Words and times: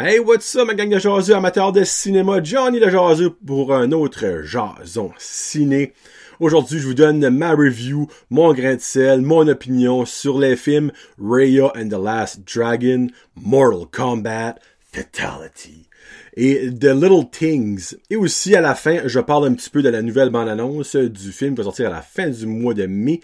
Hey, 0.00 0.20
what's 0.20 0.54
up, 0.54 0.68
ma 0.68 0.74
gang 0.74 0.90
de 0.90 1.00
jaseux 1.00 1.34
amateurs 1.34 1.72
de 1.72 1.82
cinéma? 1.82 2.40
Johnny 2.40 2.78
le 2.78 2.88
jaseux 2.88 3.30
pour 3.30 3.74
un 3.74 3.90
autre 3.90 4.42
jason 4.44 5.10
ciné. 5.18 5.92
Aujourd'hui, 6.38 6.78
je 6.78 6.86
vous 6.86 6.94
donne 6.94 7.28
ma 7.30 7.50
review, 7.50 8.06
mon 8.30 8.52
grain 8.52 8.76
de 8.76 8.80
sel, 8.80 9.22
mon 9.22 9.48
opinion 9.48 10.06
sur 10.06 10.38
les 10.38 10.54
films 10.54 10.92
Raya 11.20 11.72
and 11.74 11.88
the 11.88 12.00
Last 12.00 12.42
Dragon, 12.44 13.08
Mortal 13.34 13.86
Kombat, 13.90 14.60
Fatality 14.92 15.88
et 16.36 16.70
The 16.70 16.94
Little 16.94 17.28
Things. 17.28 17.96
Et 18.08 18.14
aussi, 18.14 18.54
à 18.54 18.60
la 18.60 18.76
fin, 18.76 19.00
je 19.04 19.18
parle 19.18 19.48
un 19.48 19.54
petit 19.54 19.68
peu 19.68 19.82
de 19.82 19.88
la 19.88 20.02
nouvelle 20.02 20.30
bande-annonce 20.30 20.94
du 20.94 21.32
film 21.32 21.56
qui 21.56 21.58
va 21.58 21.64
sortir 21.64 21.88
à 21.88 21.94
la 21.94 22.02
fin 22.02 22.28
du 22.28 22.46
mois 22.46 22.74
de 22.74 22.86
mai, 22.86 23.20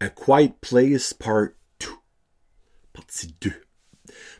A 0.00 0.10
Quiet 0.10 0.52
Place 0.60 1.14
Part 1.14 1.48
2. 1.80 1.86
Partie 2.92 3.34
2. 3.40 3.50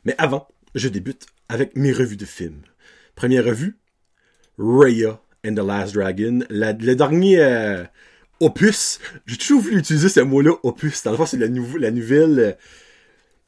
Mais 0.05 0.15
avant, 0.19 0.49
je 0.75 0.91
débute 0.91 1.25
avec 1.49 1.77
mes 1.77 1.93
revues 1.93 2.17
de 2.17 2.25
films. 2.25 2.63
Première 3.15 3.45
revue, 3.45 3.79
Raya 4.59 5.21
and 5.47 5.55
the 5.55 5.61
Last 5.61 5.95
Dragon, 5.95 6.41
le 6.51 6.95
dernier 6.95 7.41
euh, 7.41 7.85
opus. 8.41 9.01
J'ai 9.27 9.37
toujours 9.37 9.63
voulu 9.63 9.79
utiliser 9.79 10.09
ce 10.09 10.21
mot-là, 10.21 10.53
opus. 10.63 11.03
Dans 11.03 11.13
le 11.13 11.27
c'est 11.27 11.37
la, 11.37 11.47
la, 11.47 11.91
nouvelle 11.91 12.39
euh, 12.39 12.53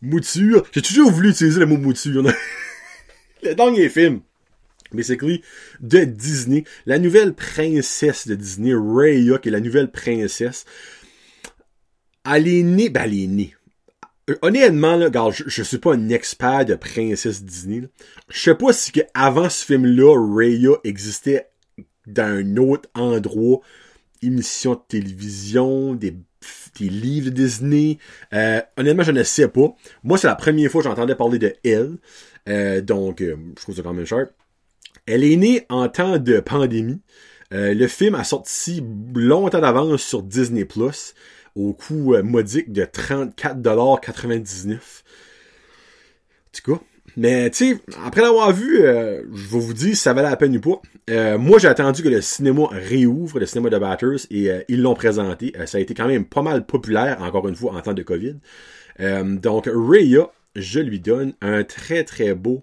mouture. 0.00 0.64
J'ai 0.72 0.82
toujours 0.82 1.10
voulu 1.10 1.30
utiliser 1.30 1.60
le 1.60 1.66
mot 1.66 1.76
mouture. 1.76 2.22
le 3.42 3.54
dernier 3.54 3.88
film. 3.88 4.20
Basically, 4.92 5.42
de 5.80 6.04
Disney. 6.04 6.64
La 6.86 6.98
nouvelle 6.98 7.34
princesse 7.34 8.26
de 8.26 8.34
Disney, 8.34 8.72
Raya, 8.74 9.38
qui 9.38 9.48
est 9.48 9.52
la 9.52 9.60
nouvelle 9.60 9.90
princesse. 9.90 10.64
Elle 12.28 12.48
est 12.48 12.62
née, 12.62 12.90
ben 12.90 13.04
elle 13.04 13.14
est 13.14 13.26
née 13.26 13.54
honnêtement, 14.42 14.96
là, 14.96 15.10
je, 15.30 15.62
suis 15.62 15.78
pas 15.78 15.94
un 15.94 16.08
expert 16.08 16.64
de 16.64 16.74
princesse 16.74 17.42
Disney. 17.44 17.82
Je 18.28 18.40
sais 18.40 18.54
pas 18.54 18.72
si 18.72 18.92
que 18.92 19.00
avant 19.14 19.48
ce 19.48 19.64
film-là, 19.64 20.14
Raya 20.16 20.72
existait 20.84 21.50
dans 22.06 22.38
un 22.38 22.56
autre 22.56 22.88
endroit, 22.94 23.60
émission 24.22 24.74
de 24.74 24.80
télévision, 24.88 25.94
des, 25.94 26.16
livres 26.78 27.30
Disney. 27.30 27.98
Euh, 28.32 28.60
honnêtement, 28.76 29.02
je 29.02 29.12
ne 29.12 29.22
sais 29.22 29.48
pas. 29.48 29.74
Moi, 30.02 30.18
c'est 30.18 30.26
la 30.26 30.36
première 30.36 30.70
fois 30.70 30.82
que 30.82 30.88
j'entendais 30.88 31.14
parler 31.14 31.38
de 31.38 31.54
elle. 31.64 31.96
Euh, 32.48 32.80
donc, 32.80 33.20
je 33.20 33.62
trouve 33.62 33.76
ça 33.76 33.82
quand 33.82 33.92
même 33.92 34.06
cher. 34.06 34.26
Elle 35.06 35.24
est 35.24 35.36
née 35.36 35.66
en 35.68 35.88
temps 35.88 36.18
de 36.18 36.40
pandémie. 36.40 37.00
le 37.50 37.86
film 37.86 38.14
a 38.14 38.24
sorti 38.24 38.82
longtemps 39.14 39.60
d'avance 39.60 40.02
sur 40.02 40.22
Disney 40.22 40.64
au 41.54 41.72
coût 41.72 42.14
euh, 42.14 42.22
modique 42.22 42.72
de 42.72 42.84
34,99$. 42.84 44.74
En 44.74 44.78
tout 46.52 46.72
cas. 46.72 46.80
Mais 47.16 47.50
tu 47.50 47.74
sais, 47.74 47.80
après 48.04 48.22
l'avoir 48.22 48.52
vu, 48.52 48.82
euh, 48.82 49.22
je 49.34 49.48
vous 49.48 49.74
dire 49.74 49.90
si 49.90 49.96
ça 49.96 50.12
valait 50.12 50.30
la 50.30 50.36
peine 50.36 50.56
ou 50.56 50.60
pas. 50.60 50.80
Euh, 51.10 51.38
moi, 51.38 51.58
j'ai 51.58 51.66
attendu 51.66 52.02
que 52.02 52.08
le 52.08 52.20
cinéma 52.20 52.68
réouvre, 52.70 53.40
le 53.40 53.46
cinéma 53.46 53.68
de 53.68 53.78
Batters, 53.78 54.26
et 54.30 54.50
ils 54.68 54.80
l'ont 54.80 54.94
présenté. 54.94 55.52
ça 55.66 55.78
a 55.78 55.80
été 55.80 55.92
quand 55.92 56.06
même 56.06 56.24
pas 56.24 56.42
mal 56.42 56.64
populaire, 56.66 57.20
encore 57.20 57.48
une 57.48 57.56
fois, 57.56 57.74
en 57.74 57.80
temps 57.80 57.94
de 57.94 58.02
COVID. 58.02 58.36
donc, 59.40 59.68
Raya, 59.72 60.30
je 60.54 60.78
lui 60.78 61.00
donne 61.00 61.34
un 61.40 61.64
très 61.64 62.04
très 62.04 62.34
beau 62.34 62.62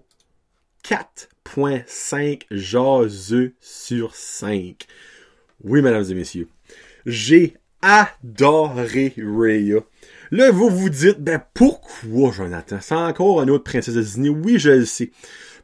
4.5 0.84 2.42
jaseux 2.50 3.54
sur 3.60 4.14
5. 4.14 4.86
Oui, 5.64 5.82
mesdames 5.82 6.04
et 6.08 6.14
messieurs. 6.14 6.48
J'ai 7.04 7.56
adoré 7.82 9.14
Raya. 9.16 9.80
Là, 10.30 10.50
vous 10.50 10.68
vous 10.68 10.90
dites, 10.90 11.20
ben 11.20 11.42
pourquoi, 11.54 12.32
Jonathan? 12.32 12.78
C'est 12.80 12.94
encore 12.94 13.42
une 13.42 13.50
autre 13.50 13.64
princesse 13.64 13.94
de 13.94 14.02
Disney. 14.02 14.28
Oui, 14.28 14.58
je 14.58 14.70
le 14.70 14.84
sais. 14.84 15.10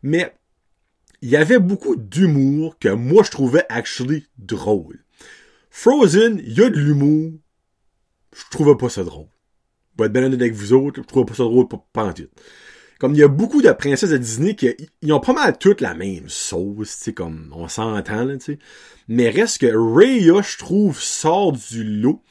Mais 0.03 0.35
il 1.23 1.31
y 1.31 1.37
avait 1.37 1.59
beaucoup 1.59 1.97
d'humour 1.97 2.79
que 2.79 2.91
moi 2.91 3.23
je 3.23 3.31
trouvais 3.31 3.65
actually 3.71 4.27
drôle. 4.37 5.05
Frozen, 5.71 6.41
il 6.45 6.53
y 6.53 6.63
a 6.63 6.69
de 6.69 6.79
l'humour. 6.79 7.33
Je 8.35 8.43
trouvais 8.51 8.77
pas 8.77 8.91
ça 8.91 9.05
drôle. 9.05 9.29
Pour 9.97 10.07
être 10.07 10.13
bien 10.13 10.25
honnête 10.25 10.41
avec 10.41 10.53
vous 10.53 10.73
autres, 10.73 11.01
je 11.01 11.07
trouvais 11.07 11.25
pas 11.25 11.35
ça 11.35 11.45
drôle 11.45 11.65
en 11.65 12.13
tout 12.13 12.29
comme 12.99 13.15
il 13.15 13.19
y 13.19 13.23
a 13.23 13.29
beaucoup 13.29 13.63
de 13.63 13.71
princesses 13.73 14.11
de 14.11 14.17
Disney 14.17 14.55
qui 14.55 14.75
ont 15.11 15.21
pas 15.21 15.33
mal 15.33 15.59
toutes 15.59 15.81
la 15.81 15.95
même 15.95 16.29
sauce, 16.29 16.97
tu 16.97 17.05
sais, 17.05 17.13
comme 17.13 17.53
on 17.55 17.69
s'entend, 17.69 18.25
là, 18.25 18.37
tu 18.37 18.45
sais. 18.45 18.59
Mais 19.09 19.29
reste 19.31 19.59
que 19.59 19.67
Raya, 19.67 20.43
je 20.43 20.59
trouve, 20.59 21.01
sort 21.01 21.53
du 21.53 21.85
lot. 21.85 22.23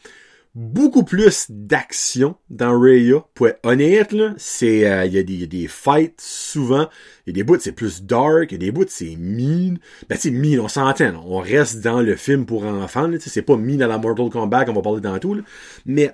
Beaucoup 0.55 1.03
plus 1.03 1.47
d'action 1.49 2.35
dans 2.51 2.79
Raya. 2.79 3.25
Pour 3.33 3.47
être 3.47 3.59
honnête, 3.63 4.11
là, 4.11 4.35
c'est, 4.37 4.87
euh, 4.87 5.05
il 5.05 5.13
y, 5.13 5.17
a 5.17 5.23
des, 5.23 5.33
y 5.33 5.43
a 5.43 5.47
des 5.47 5.67
fights 5.67 6.21
souvent. 6.21 6.87
Il 7.25 7.29
y 7.29 7.31
a 7.31 7.33
des 7.33 7.43
bouts, 7.43 7.57
c'est 7.59 7.71
plus 7.71 8.03
dark. 8.03 8.51
Il 8.51 8.53
y 8.53 8.55
a 8.55 8.57
des 8.59 8.71
bouts, 8.71 8.85
c'est 8.87 9.15
mean. 9.17 9.77
Ben, 10.09 10.17
c'est 10.19 10.29
mean, 10.29 10.59
on 10.59 10.67
s'entend. 10.67 11.23
On 11.25 11.39
reste 11.39 11.81
dans 11.81 12.01
le 12.01 12.15
film 12.15 12.45
pour 12.45 12.65
enfants, 12.65 13.09
tu 13.11 13.19
sais. 13.19 13.29
C'est 13.31 13.41
pas 13.41 13.57
mean 13.57 13.77
dans 13.77 13.87
la 13.87 13.97
Mortal 13.97 14.29
Kombat 14.29 14.65
qu'on 14.65 14.73
va 14.73 14.81
parler 14.83 15.01
dans 15.01 15.17
tout, 15.17 15.33
là. 15.33 15.41
Mais, 15.87 16.13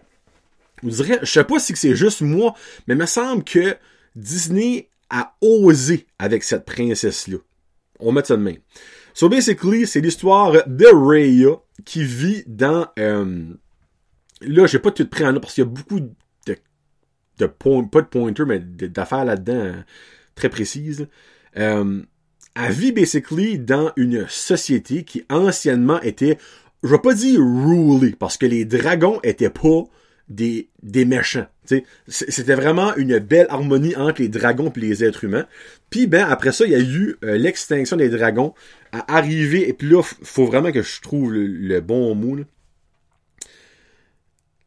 vous 0.83 0.91
direz, 0.91 1.19
je 1.21 1.31
sais 1.31 1.43
pas 1.43 1.59
si 1.59 1.75
c'est 1.75 1.95
juste 1.95 2.21
moi, 2.21 2.53
mais 2.87 2.93
il 2.93 2.97
me 2.97 3.05
semble 3.05 3.43
que 3.43 3.75
Disney 4.15 4.89
a 5.09 5.35
osé 5.41 6.07
avec 6.17 6.43
cette 6.43 6.65
princesse-là. 6.65 7.37
On 7.99 8.11
met 8.11 8.23
ça 8.23 8.37
de 8.37 8.41
main. 8.41 8.55
So 9.13 9.27
basically, 9.27 9.85
c'est 9.87 10.01
l'histoire 10.01 10.53
de 10.67 10.85
Raya 10.85 11.57
qui 11.85 12.03
vit 12.03 12.43
dans... 12.47 12.87
Euh, 12.97 13.53
là, 14.41 14.67
j'ai 14.67 14.79
pas 14.79 14.91
tout 14.91 15.07
pris 15.07 15.25
en 15.25 15.39
parce 15.39 15.53
qu'il 15.53 15.63
y 15.63 15.67
a 15.67 15.69
beaucoup 15.69 15.99
de... 15.99 16.15
pas 17.37 18.01
de 18.01 18.07
pointer, 18.07 18.45
mais 18.45 18.59
d'affaires 18.59 19.25
là-dedans 19.25 19.61
hein, 19.61 19.85
très 20.35 20.49
précises. 20.49 21.07
Euh, 21.57 22.01
elle 22.55 22.71
vit 22.71 22.91
basically 22.91 23.59
dans 23.59 23.91
une 23.95 24.25
société 24.27 25.03
qui 25.03 25.23
anciennement 25.29 26.01
était, 26.01 26.37
je 26.83 26.89
vais 26.89 26.99
pas 26.99 27.13
dire 27.13 27.39
ruly, 27.39 28.13
parce 28.13 28.37
que 28.37 28.45
les 28.45 28.65
dragons 28.65 29.19
étaient 29.23 29.49
pas 29.49 29.83
des, 30.29 30.69
méchants. 31.05 31.47
C'était 32.07 32.55
vraiment 32.55 32.95
une 32.95 33.19
belle 33.19 33.47
harmonie 33.49 33.95
entre 33.95 34.21
les 34.21 34.29
dragons 34.29 34.71
et 34.75 34.79
les 34.79 35.03
êtres 35.03 35.23
humains. 35.23 35.47
Puis 35.89 36.07
ben 36.07 36.27
après 36.29 36.51
ça, 36.51 36.65
il 36.65 36.71
y 36.71 36.75
a 36.75 36.79
eu 36.79 37.17
euh, 37.23 37.37
l'extinction 37.37 37.97
des 37.97 38.09
dragons 38.09 38.53
à 38.91 39.15
arriver. 39.15 39.67
Et 39.67 39.73
puis 39.73 39.89
là, 39.89 40.01
faut 40.03 40.45
vraiment 40.45 40.71
que 40.71 40.83
je 40.83 41.01
trouve 41.01 41.33
le, 41.33 41.79
bon 41.81 42.13
mot. 42.15 42.37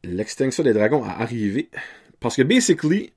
L'extinction 0.03 0.63
des 0.63 0.73
dragons 0.73 1.03
a 1.03 1.11
arrivé. 1.11 1.69
Parce 2.19 2.35
que 2.35 2.41
basically, 2.41 3.13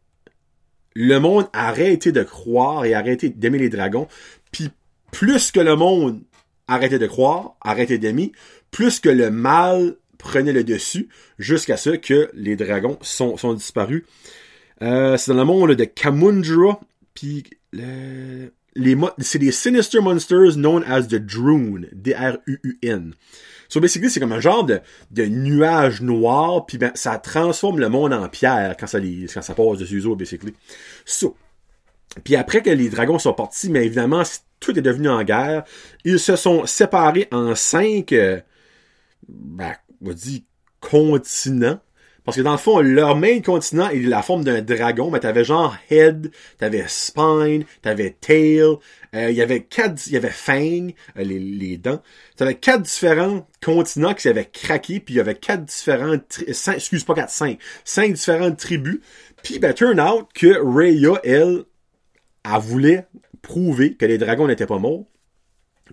le 0.95 1.19
monde 1.19 1.49
a 1.53 1.69
arrêté 1.69 2.13
de 2.13 2.23
croire 2.23 2.85
et 2.85 2.95
arrêté 2.95 3.29
d'aimer 3.29 3.59
les 3.59 3.69
dragons. 3.69 4.07
Puis 4.53 4.71
plus 5.11 5.51
que 5.51 5.61
le 5.61 5.75
monde 5.75 6.23
arrêtait 6.69 6.99
de 6.99 7.07
croire, 7.07 7.57
arrêtait 7.61 7.99
d'aimer, 7.99 8.33
plus 8.71 9.01
que 9.01 9.09
le 9.09 9.31
mal 9.31 9.97
prenait 10.19 10.53
le 10.53 10.65
dessus 10.65 11.09
jusqu'à 11.39 11.77
ce 11.77 11.91
que 11.91 12.31
les 12.35 12.57
dragons 12.57 12.99
sont, 13.03 13.37
sont 13.37 13.55
disparus. 13.55 14.05
Euh, 14.83 15.17
c'est 15.17 15.33
dans 15.33 15.39
le 15.39 15.45
monde 15.45 15.73
de 15.73 15.85
Kamundra, 15.85 16.81
puis 17.15 17.45
les 17.73 18.97
c'est 19.19 19.39
des 19.39 19.53
Sinister 19.53 20.01
Monsters 20.01 20.57
known 20.57 20.85
as 20.87 21.09
the 21.09 21.17
Drune, 21.17 21.89
D-R-U-U-N. 21.93 23.15
So 23.69 23.81
basically, 23.81 24.11
c'est 24.11 24.21
comme 24.21 24.33
un 24.33 24.41
genre 24.41 24.65
de, 24.65 24.81
de 25.11 25.25
nuage 25.25 26.01
noir, 26.01 26.67
puis 26.67 26.79
ben, 26.79 26.93
ça 26.95 27.19
transforme 27.19 27.81
le 27.81 27.89
monde 27.89 28.13
en 28.13 28.29
pierre 28.29 28.77
quand 28.79 28.87
ça, 28.87 28.99
les, 28.99 29.27
quand 29.33 29.43
ça 29.43 29.55
passe 29.55 29.79
dessus 29.79 30.03
basically. 30.15 30.55
So. 31.05 31.37
Puis 32.25 32.37
après 32.37 32.63
que 32.63 32.71
les 32.71 32.89
dragons 32.89 33.19
sont 33.19 33.35
partis, 33.35 33.69
mais 33.69 33.85
évidemment, 33.85 34.23
tout 34.61 34.79
est 34.79 34.83
devenu 34.83 35.09
en 35.09 35.23
guerre. 35.23 35.65
Ils 36.05 36.21
se 36.21 36.37
sont 36.37 36.65
séparés 36.65 37.29
en 37.31 37.55
cinq, 37.55 38.13
euh, 38.13 38.41
ben, 39.29 39.75
on 40.05 40.13
dit 40.13 40.45
continent. 40.81 41.81
Parce 42.25 42.39
que 42.39 42.43
dans 42.43 42.53
le 42.53 42.59
fond, 42.59 42.81
leur 42.81 43.17
main 43.17 43.41
continent 43.41 43.89
est 43.89 44.01
la 44.01 44.21
forme 44.21 44.43
d'un 44.43 44.61
dragon, 44.61 45.13
mais 45.13 45.21
t'avais 45.21 45.45
genre 45.45 45.77
head, 45.91 46.33
t'avais 46.59 46.85
spine, 46.89 47.65
t'avais 47.83 48.17
tail, 48.21 48.63
euh, 48.63 49.31
il 49.31 49.37
y 49.37 49.43
avait 49.43 49.63
quatre, 49.63 50.09
il 50.09 50.15
y 50.15 50.17
avait 50.17 50.31
fang, 50.31 50.89
euh, 51.17 51.23
les, 51.23 51.39
les 51.39 51.77
dents. 51.77 52.03
T'avais 52.37 52.57
quatre 52.57 52.83
différents 52.83 53.47
continents 53.65 54.13
qui 54.13 54.23
s'avaient 54.23 54.51
craqué, 54.53 54.99
puis 54.99 55.15
il 55.15 55.17
y 55.19 55.21
avait 55.21 55.37
quatre 55.37 55.65
différentes, 55.67 56.43
cinq, 56.53 56.75
excuse 56.75 57.05
pas 57.05 57.15
quatre, 57.15 57.31
cinq, 57.31 57.61
cinq 57.85 58.15
différentes 58.15 58.59
tribus. 58.59 58.99
Puis 59.45 59.61
ben 59.61 59.73
turn 59.73 60.01
out 60.01 60.27
que 60.35 60.59
Raya, 60.61 61.21
elle, 61.23 61.63
elle 62.45 62.61
voulait 62.61 63.07
prouver 63.41 63.95
que 63.95 64.05
les 64.05 64.19
dragons 64.19 64.49
n'étaient 64.49 64.67
pas 64.67 64.81
morts. 64.81 65.05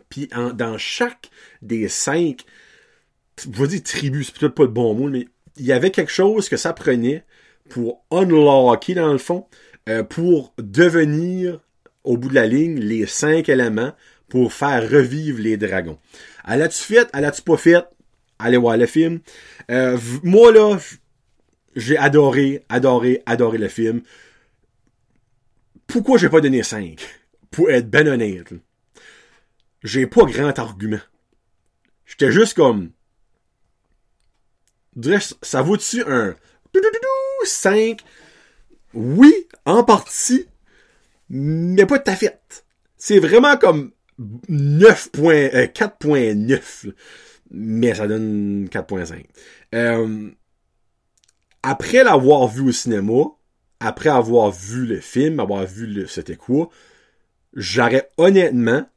Puis 0.10 0.30
dans 0.56 0.80
chaque 0.80 1.30
des 1.62 1.88
cinq 1.90 2.44
je 3.42 3.62
vais 3.62 3.68
dire 3.68 3.84
tribu, 3.84 4.24
c'est 4.24 4.38
peut-être 4.38 4.56
pas 4.56 4.64
le 4.64 4.70
bon 4.70 4.94
mot, 4.94 5.10
mais 5.10 5.28
il 5.58 5.66
y 5.66 5.72
avait 5.72 5.92
quelque 5.92 6.12
chose 6.12 6.50
que 6.50 6.58
ça 6.58 6.74
prenait 6.74 7.24
pour 7.70 8.04
unlocker, 8.12 8.96
dans 8.96 9.12
le 9.12 9.18
fond, 9.18 9.46
euh, 9.90 10.04
pour 10.04 10.54
devenir, 10.58 11.60
au 12.04 12.18
bout 12.18 12.30
de 12.30 12.36
la 12.36 12.48
ligne, 12.48 12.80
les 12.80 13.06
cinq 13.06 13.50
éléments 13.50 13.94
pour 14.30 14.54
faire 14.54 14.90
revivre 14.90 15.40
les 15.40 15.58
dragons. 15.58 16.00
Elle 16.48 16.68
tu 16.70 16.84
fait? 16.84 17.10
Elle 17.14 17.32
tu 17.32 17.42
pas 17.42 17.58
fait? 17.58 17.86
Allez 18.40 18.58
voir 18.58 18.78
le 18.78 18.86
film. 18.86 19.20
Euh, 19.72 19.98
moi, 20.24 20.52
là, 20.52 20.78
j'ai 21.76 21.98
adoré, 21.98 22.66
adoré, 22.68 23.22
adoré 23.26 23.58
le 23.58 23.68
film. 23.68 24.02
Pourquoi 25.88 26.18
j'ai 26.18 26.30
pas 26.30 26.42
donné 26.42 26.64
5? 26.64 27.00
pour 27.54 27.70
être 27.70 27.90
ben 27.90 28.08
honnête, 28.08 28.54
j'ai 29.84 30.08
pas 30.08 30.26
grand 30.26 30.58
argument. 30.60 31.00
J'étais 32.06 32.32
juste 32.32 32.56
comme, 32.56 32.92
ça 35.42 35.62
vaut-tu 35.62 36.04
un 36.08 36.36
5? 37.46 38.02
Oui, 38.94 39.48
en 39.66 39.84
partie, 39.84 40.48
mais 41.30 41.86
pas 41.86 42.00
ta 42.00 42.16
fête. 42.16 42.66
C'est 42.98 43.20
vraiment 43.20 43.58
comme 43.58 43.92
9 44.50 45.10
4.9, 45.14 46.88
euh, 46.88 46.92
mais 47.52 47.96
ça 47.96 48.08
donne 48.08 48.68
4.5. 48.72 49.26
Euh, 49.76 50.30
après 51.64 52.04
l'avoir 52.04 52.48
vu 52.48 52.70
au 52.70 52.72
cinéma, 52.72 53.24
après 53.80 54.10
avoir 54.10 54.52
vu 54.52 54.86
le 54.86 55.00
film, 55.00 55.40
avoir 55.40 55.66
vu 55.66 55.88
le 55.88 56.08
c'était 56.08 56.36
quoi, 56.36 56.70
j'aurais 57.54 58.10
honnêtement 58.18 58.88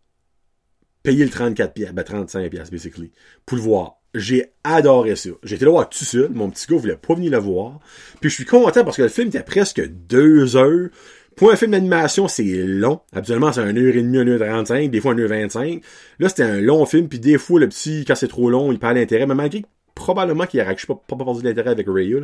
payé 1.03 1.25
le 1.25 1.31
34 1.31 1.73
pièces, 1.73 1.93
ben 1.93 2.03
35 2.03 2.51
pièces 2.51 2.71
basically, 2.71 3.13
pour 3.47 3.57
le 3.57 3.63
voir. 3.63 3.96
J'ai 4.17 4.47
adoré 4.65 5.15
ça. 5.15 5.31
Été 5.45 5.65
le 5.65 5.71
voir 5.71 5.89
tout 5.89 6.05
seul. 6.05 6.31
Mon 6.33 6.51
petit 6.51 6.67
gars 6.67 6.77
voulait 6.77 6.97
pas 6.97 7.15
venir 7.15 7.33
le 7.33 7.39
voir. 7.39 7.81
Puis 8.21 8.31
je 8.31 8.35
suis 8.35 8.45
content 8.45 8.83
parce 8.83 8.97
que 8.97 9.03
le 9.03 9.09
film 9.09 9.29
était 9.29 9.43
presque 9.43 9.87
deux 9.87 10.57
heures. 10.57 10.89
Pour 11.37 11.53
un 11.53 11.57
film 11.57 11.73
d'animation, 11.73 12.29
c'est 12.29 12.45
long. 12.45 13.01
Habituellement, 13.13 13.53
c'est 13.53 13.61
un 13.61 13.77
heure 13.77 13.95
et 13.95 14.03
demie, 14.03 14.19
une 14.19 14.31
heure 14.31 14.41
trente-cinq, 14.41 14.91
des 14.91 15.01
fois 15.03 15.13
une 15.13 15.21
heure 15.21 15.29
vingt-cinq. 15.29 15.83
Là, 16.19 16.31
c'était 16.31 16.45
un 16.45 16.63
long 16.63 16.87
film, 16.87 17.09
puis 17.09 17.21
des 17.21 17.37
fois, 17.37 17.61
le 17.61 17.69
petit, 17.69 18.07
quand 18.07 18.15
c'est 18.15 18.27
trop 18.27 18.49
long, 18.49 18.73
il 18.73 18.79
perd 18.79 18.97
l'intérêt. 18.97 19.27
Mais 19.27 19.35
malgré 19.35 19.63
probablement 19.95 20.47
qu'il 20.47 20.61
a 20.61 20.75
je 20.75 20.87
pas, 20.87 20.95
pas, 20.95 21.17
perdu 21.17 21.43
l'intérêt 21.43 21.71
avec 21.71 21.87
Ray, 21.89 22.15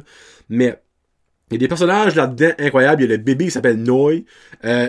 Mais 0.49 0.79
il 1.51 1.55
y 1.55 1.57
a 1.57 1.59
des 1.59 1.69
personnages 1.69 2.17
là-dedans 2.17 2.53
incroyables. 2.59 3.03
Il 3.03 3.11
y 3.11 3.13
a 3.13 3.17
le 3.17 3.23
bébé 3.23 3.45
qui 3.45 3.51
s'appelle 3.51 3.77
Noy. 3.77 4.25
Euh, 4.65 4.89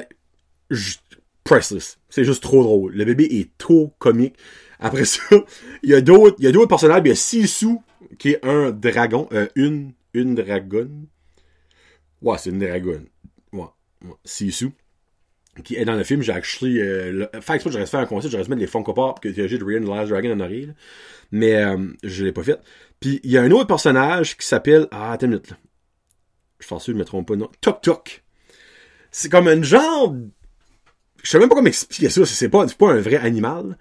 priceless. 1.43 1.97
C'est 2.09 2.23
juste 2.23 2.43
trop 2.43 2.63
drôle. 2.63 2.93
Le 2.93 3.05
bébé 3.05 3.25
est 3.25 3.57
trop 3.57 3.93
comique. 3.99 4.35
Après 4.79 5.05
ça, 5.05 5.21
il 5.83 5.89
y 5.89 5.93
a 5.93 6.01
d'autres, 6.01 6.35
il 6.39 6.45
y 6.45 6.47
a 6.47 6.51
d'autres 6.51 6.67
personnages. 6.67 7.01
Il 7.05 7.09
y 7.09 7.11
a 7.11 7.15
Sisu, 7.15 7.77
qui 8.17 8.31
est 8.31 8.45
un 8.45 8.71
dragon, 8.71 9.27
euh, 9.33 9.47
une, 9.55 9.93
une 10.13 10.35
dragonne. 10.35 11.07
Ouais, 12.21 12.37
c'est 12.37 12.49
une 12.49 12.59
dragonne. 12.59 13.07
Ouais, 13.51 13.65
ouais. 14.03 14.15
Sisu. 14.25 14.71
Qui 15.63 15.75
est 15.75 15.85
dans 15.85 15.93
le 15.93 16.03
film, 16.03 16.23
j'ai 16.23 16.31
actually, 16.31 16.81
euh, 16.81 17.11
le, 17.11 17.41
fait 17.41 17.59
que 17.59 17.69
j'aurais 17.69 17.85
fait 17.85 17.97
un 17.97 18.07
concert, 18.07 18.31
j'aurais 18.31 18.43
mettre 18.45 18.61
les 18.61 18.65
Funko 18.65 18.93
Pop 18.93 19.19
que 19.19 19.31
j'ai 19.31 19.57
de 19.57 19.63
Ryan 19.63 19.81
the 19.81 19.87
Last 19.87 20.09
Dragon 20.09 20.31
en 20.31 20.39
arrière, 20.39 20.69
Mais, 21.31 21.53
euh, 21.53 21.77
je 22.01 22.25
l'ai 22.25 22.31
pas 22.31 22.41
fait. 22.41 22.59
Puis, 22.99 23.19
il 23.23 23.29
y 23.29 23.37
a 23.37 23.43
un 23.43 23.51
autre 23.51 23.67
personnage 23.67 24.35
qui 24.35 24.47
s'appelle, 24.47 24.87
ah, 24.89 25.11
attends 25.11 25.27
une 25.27 25.33
minute, 25.33 25.51
là. 25.51 25.57
Je 26.59 26.67
pense 26.67 26.85
que 26.85 26.91
je 26.91 26.97
me 26.97 27.05
trompe 27.05 27.27
pas, 27.27 27.35
non. 27.35 27.51
Tok 27.61 27.81
Tok. 27.81 28.23
C'est 29.11 29.29
comme 29.29 29.47
un 29.47 29.61
genre, 29.61 30.15
je 31.23 31.31
sais 31.31 31.39
même 31.39 31.49
pas 31.49 31.55
comment 31.55 31.67
expliquer 31.67 32.09
ça, 32.09 32.25
c'est 32.25 32.49
pas, 32.49 32.67
c'est 32.67 32.77
pas 32.77 32.91
un 32.91 32.99
vrai 32.99 33.15
animal. 33.15 33.77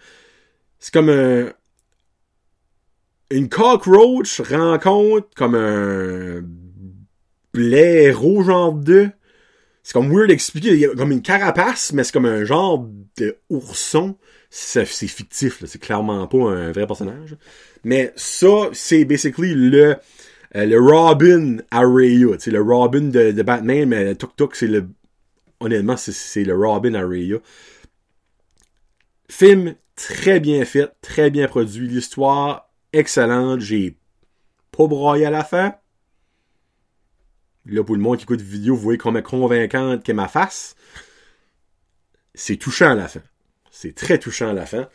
C'est 0.78 0.92
comme 0.92 1.10
un, 1.10 1.52
une 3.30 3.48
cockroach 3.48 4.40
rencontre 4.40 5.28
comme 5.34 5.54
un 5.54 6.42
blaireau 7.52 8.42
genre 8.42 8.72
de. 8.72 9.08
C'est 9.82 9.94
comme 9.94 10.12
weird 10.12 10.30
a 10.30 10.96
comme 10.96 11.10
une 11.10 11.22
carapace, 11.22 11.92
mais 11.92 12.04
c'est 12.04 12.12
comme 12.12 12.26
un 12.26 12.44
genre 12.44 12.86
de 13.18 13.36
ourson. 13.50 14.16
C'est, 14.48 14.84
fictif, 14.84 15.64
c'est 15.64 15.80
clairement 15.80 16.26
pas 16.26 16.50
un 16.50 16.72
vrai 16.72 16.86
personnage. 16.86 17.36
Mais 17.84 18.12
ça, 18.16 18.68
c'est 18.72 19.04
basically 19.06 19.54
le, 19.54 19.96
euh, 20.54 20.66
le 20.66 20.78
Robin 20.78 21.56
à 21.70 21.80
Raya. 21.80 22.36
Le 22.46 22.60
Robin 22.60 23.08
de, 23.08 23.32
de 23.32 23.42
Batman, 23.42 23.88
mais 23.88 24.14
Tuk 24.14 24.36
Tuk, 24.36 24.54
c'est 24.54 24.66
le. 24.66 24.86
Honnêtement, 25.62 25.96
c'est, 25.96 26.42
le 26.42 26.56
Robin 26.56 26.98
Raya. 27.06 27.38
Film 29.28 29.76
très 29.94 30.40
bien 30.40 30.64
fait, 30.64 30.90
très 31.00 31.30
bien 31.30 31.46
produit. 31.46 31.86
L'histoire 31.86 32.68
excellente. 32.92 33.60
J'ai 33.60 33.96
pas 34.72 34.88
broyé 34.88 35.26
à 35.26 35.30
la 35.30 35.44
fin. 35.44 35.76
Là, 37.66 37.84
pour 37.84 37.94
le 37.94 38.02
monde 38.02 38.16
qui 38.16 38.24
écoute 38.24 38.40
vidéo, 38.40 38.74
vous 38.74 38.82
voyez 38.82 38.98
combien 38.98 39.22
convaincante 39.22 40.02
qu'est 40.02 40.12
ma 40.12 40.26
face. 40.26 40.74
C'est 42.34 42.56
touchant 42.56 42.90
à 42.90 42.94
la 42.96 43.06
fin. 43.06 43.22
C'est 43.70 43.94
très 43.94 44.18
touchant 44.18 44.48
à 44.48 44.54
la 44.54 44.66
fin. 44.66 44.88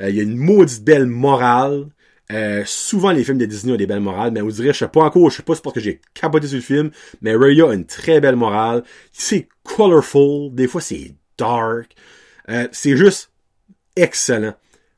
Euh, 0.00 0.08
il 0.08 0.16
y 0.16 0.20
a 0.20 0.22
une 0.22 0.38
maudite 0.38 0.84
belle 0.84 1.06
morale. 1.06 1.88
Euh, 2.32 2.62
souvent, 2.64 3.10
les 3.10 3.22
films 3.22 3.38
de 3.38 3.44
Disney 3.44 3.74
ont 3.74 3.76
des 3.76 3.86
belles 3.86 4.00
morales, 4.00 4.32
mais 4.32 4.40
vous 4.40 4.50
direz, 4.50 4.72
je 4.72 4.78
sais 4.78 4.88
pas 4.88 5.02
encore, 5.02 5.30
je 5.30 5.36
sais 5.36 5.42
pas 5.42 5.54
c'est 5.54 5.62
parce 5.62 5.74
que 5.74 5.80
j'ai 5.80 6.00
capoté 6.14 6.46
sur 6.46 6.56
le 6.56 6.62
film, 6.62 6.90
mais 7.20 7.34
Raya 7.34 7.70
a 7.70 7.74
une 7.74 7.84
très 7.84 8.20
belle 8.20 8.36
morale. 8.36 8.82
C'est 9.12 9.48
colorful, 9.62 10.54
des 10.54 10.66
fois 10.66 10.80
c'est 10.80 11.14
dark. 11.36 11.94
Euh, 12.48 12.68
c'est 12.72 12.96
juste 12.96 13.30
excellent. 13.96 14.54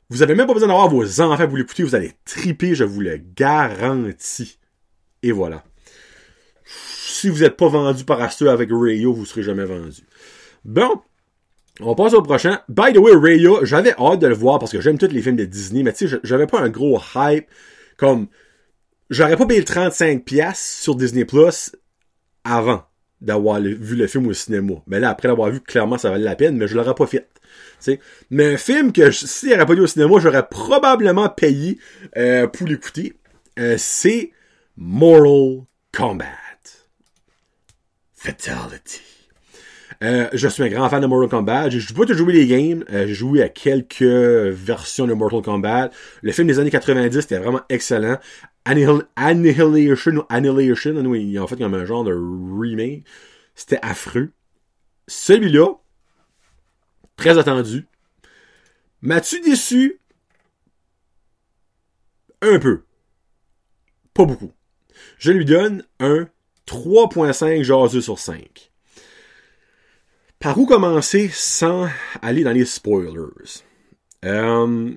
Vous 0.09 0.21
avez 0.21 0.35
même 0.35 0.47
pas 0.47 0.53
besoin 0.53 0.69
d'avoir 0.69 0.89
vos 0.89 1.21
enfants 1.21 1.47
pour 1.47 1.57
l'écouter, 1.57 1.83
vous 1.83 1.95
allez 1.95 2.13
triper, 2.23 2.75
je 2.75 2.85
vous 2.85 3.01
le 3.01 3.19
garantis. 3.35 4.57
Et 5.21 5.33
voilà. 5.33 5.63
Si 6.65 7.29
vous 7.29 7.39
n'êtes 7.39 7.57
pas 7.57 7.67
vendu 7.67 8.05
par 8.05 8.21
Astor 8.21 8.49
avec 8.49 8.69
Rayo, 8.71 9.13
vous 9.13 9.25
serez 9.25 9.43
jamais 9.43 9.65
vendu. 9.65 10.01
Bon. 10.63 11.01
On 11.79 11.95
passe 11.95 12.13
au 12.13 12.21
prochain. 12.21 12.61
By 12.69 12.93
the 12.93 12.97
way, 12.97 13.13
Rayo, 13.15 13.63
j'avais 13.63 13.93
hâte 13.99 14.19
de 14.19 14.27
le 14.27 14.35
voir 14.35 14.59
parce 14.59 14.71
que 14.71 14.81
j'aime 14.81 14.97
tous 14.97 15.07
les 15.07 15.21
films 15.21 15.35
de 15.35 15.45
Disney, 15.45 15.83
mais 15.83 15.93
tu 15.93 16.07
sais, 16.07 16.19
j'avais 16.23 16.47
pas 16.47 16.59
un 16.59 16.69
gros 16.69 16.99
hype 17.15 17.47
comme 17.97 18.27
j'aurais 19.09 19.37
pas 19.37 19.45
payé 19.45 19.59
le 19.59 19.65
35$ 19.65 20.55
sur 20.55 20.95
Disney 20.95 21.25
Plus 21.25 21.75
avant 22.43 22.83
d'avoir 23.21 23.59
vu 23.59 23.95
le 23.95 24.07
film 24.07 24.27
au 24.27 24.33
cinéma. 24.33 24.73
Mais 24.87 24.99
là, 24.99 25.09
après 25.09 25.27
l'avoir 25.27 25.49
vu, 25.49 25.59
clairement, 25.59 25.97
ça 25.97 26.09
valait 26.09 26.23
la 26.23 26.35
peine, 26.35 26.57
mais 26.57 26.67
je 26.67 26.75
l'aurais 26.75 26.95
pas 26.95 27.07
fait. 27.07 27.27
Mais 28.29 28.53
un 28.53 28.57
film 28.57 28.91
que 28.91 29.11
s'il 29.11 29.49
n'aurait 29.49 29.65
pas 29.65 29.73
eu 29.73 29.81
au 29.81 29.87
cinéma, 29.87 30.19
j'aurais 30.19 30.47
probablement 30.47 31.29
payé 31.29 31.79
euh, 32.15 32.47
pour 32.47 32.67
l'écouter. 32.67 33.13
Euh, 33.59 33.75
c'est 33.77 34.31
Mortal 34.75 35.65
Kombat. 35.91 36.25
Fatality. 38.13 39.16
Euh, 40.03 40.29
je 40.33 40.47
suis 40.47 40.63
un 40.63 40.69
grand 40.69 40.89
fan 40.89 41.01
de 41.01 41.07
Mortal 41.07 41.29
Kombat. 41.29 41.69
J'ai 41.69 41.93
pas 41.93 42.05
toujours 42.05 42.27
les 42.27 42.45
games. 42.45 42.83
j'ai 42.89 43.13
joué 43.13 43.41
à 43.41 43.49
quelques 43.49 44.01
versions 44.01 45.07
de 45.07 45.13
Mortal 45.13 45.41
Kombat. 45.41 45.89
Le 46.21 46.31
film 46.31 46.47
des 46.47 46.59
années 46.59 46.69
90 46.69 47.17
était 47.17 47.37
vraiment 47.39 47.61
excellent. 47.69 48.17
Annihilation, 48.65 50.25
Annihilation, 50.29 51.05
oui, 51.05 51.39
en 51.39 51.47
fait, 51.47 51.61
a 51.61 51.65
un 51.65 51.85
genre 51.85 52.03
de 52.03 52.13
remake. 52.13 53.05
C'était 53.55 53.79
affreux. 53.81 54.31
Celui-là, 55.07 55.77
Très 57.17 57.37
attendu. 57.39 57.87
M'as-tu 59.01 59.41
déçu? 59.41 59.99
Un 62.41 62.59
peu. 62.59 62.83
Pas 64.13 64.25
beaucoup. 64.25 64.53
Je 65.17 65.31
lui 65.31 65.43
donne 65.43 65.83
un 65.99 66.29
3.5 66.67 67.63
jaseux 67.63 68.01
sur 68.01 68.19
5. 68.19 68.71
Par 70.39 70.59
où 70.59 70.67
commencer 70.67 71.29
sans 71.33 71.89
aller 72.21 72.43
dans 72.43 72.51
les 72.51 72.65
spoilers? 72.65 73.63
Euh, 74.23 74.91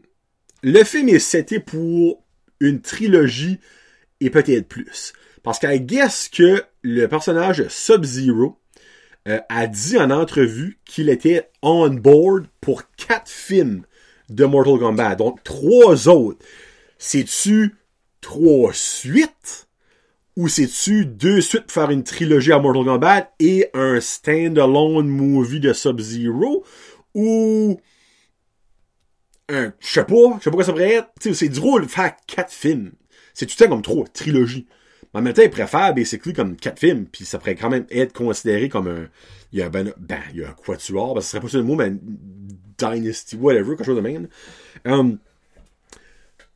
le 0.62 0.84
film 0.84 1.08
est 1.08 1.18
seté 1.18 1.60
pour 1.60 2.22
une 2.60 2.82
trilogie 2.82 3.58
et 4.20 4.28
peut-être 4.28 4.68
plus. 4.68 5.14
Parce 5.42 5.58
qu'à 5.58 5.78
guess 5.78 6.28
que 6.28 6.62
le 6.82 7.06
personnage 7.06 7.66
Sub-Zero 7.68 8.58
euh, 9.28 9.40
a 9.48 9.66
dit 9.66 9.96
en 9.96 10.10
entrevue 10.10 10.78
qu'il 10.84 11.08
était 11.08 11.50
on 11.62 11.88
board 11.88 12.46
pour 12.60 12.82
quatre 12.96 13.30
films 13.30 13.84
de 14.28 14.44
Mortal 14.44 14.78
Kombat. 14.78 15.14
Donc, 15.14 15.42
trois 15.42 16.06
autres. 16.08 16.44
C'est-tu 16.98 17.76
trois 18.20 18.74
suites? 18.74 19.69
Ou 20.40 20.48
c'est-tu 20.48 21.04
deux 21.04 21.42
suites 21.42 21.64
pour 21.64 21.72
faire 21.72 21.90
une 21.90 22.02
trilogie 22.02 22.50
à 22.50 22.58
Mortal 22.58 22.86
Kombat 22.86 23.30
et 23.40 23.68
un 23.74 24.00
stand-alone 24.00 25.06
movie 25.06 25.60
de 25.60 25.74
Sub-Zero? 25.74 26.64
Ou 27.14 27.78
un, 29.50 29.74
je 29.78 29.86
sais 29.86 30.04
pas, 30.04 30.38
je 30.38 30.44
sais 30.44 30.50
pas 30.50 30.56
quoi 30.56 30.64
ça 30.64 30.72
pourrait 30.72 30.94
être. 30.94 31.10
c'est 31.34 31.50
drôle 31.50 31.82
de 31.82 31.90
faire 31.90 32.16
quatre 32.26 32.54
films. 32.54 32.92
C'est 33.34 33.44
tout 33.44 33.54
le 33.58 33.66
temps 33.66 33.70
comme 33.70 33.82
trois, 33.82 34.06
trilogie. 34.06 34.66
Mais 35.12 35.20
en 35.20 35.22
même 35.24 35.34
temps, 35.34 35.42
il 35.42 35.50
préfère 35.50 35.92
basically 35.94 36.32
comme 36.32 36.56
quatre 36.56 36.78
films, 36.78 37.04
puis 37.04 37.26
ça 37.26 37.38
pourrait 37.38 37.54
quand 37.54 37.68
même 37.68 37.84
être 37.90 38.14
considéré 38.14 38.70
comme 38.70 38.88
un. 38.88 39.08
Il 39.52 39.58
y 39.58 39.62
a 39.62 39.68
ben, 39.68 39.92
ben 39.98 40.22
il 40.32 40.40
y 40.40 40.44
a 40.44 40.48
un 40.48 40.52
quatuor, 40.52 41.12
parce 41.12 41.26
que 41.26 41.26
ce 41.26 41.30
serait 41.32 41.42
pas 41.42 41.48
ça 41.48 41.58
le 41.58 41.64
mot, 41.64 41.76
mais 41.76 41.92
Dynasty, 42.78 43.36
whatever, 43.36 43.76
quelque 43.76 43.84
chose 43.84 43.96
de 43.96 44.00
même. 44.00 44.26
Um, 44.86 45.18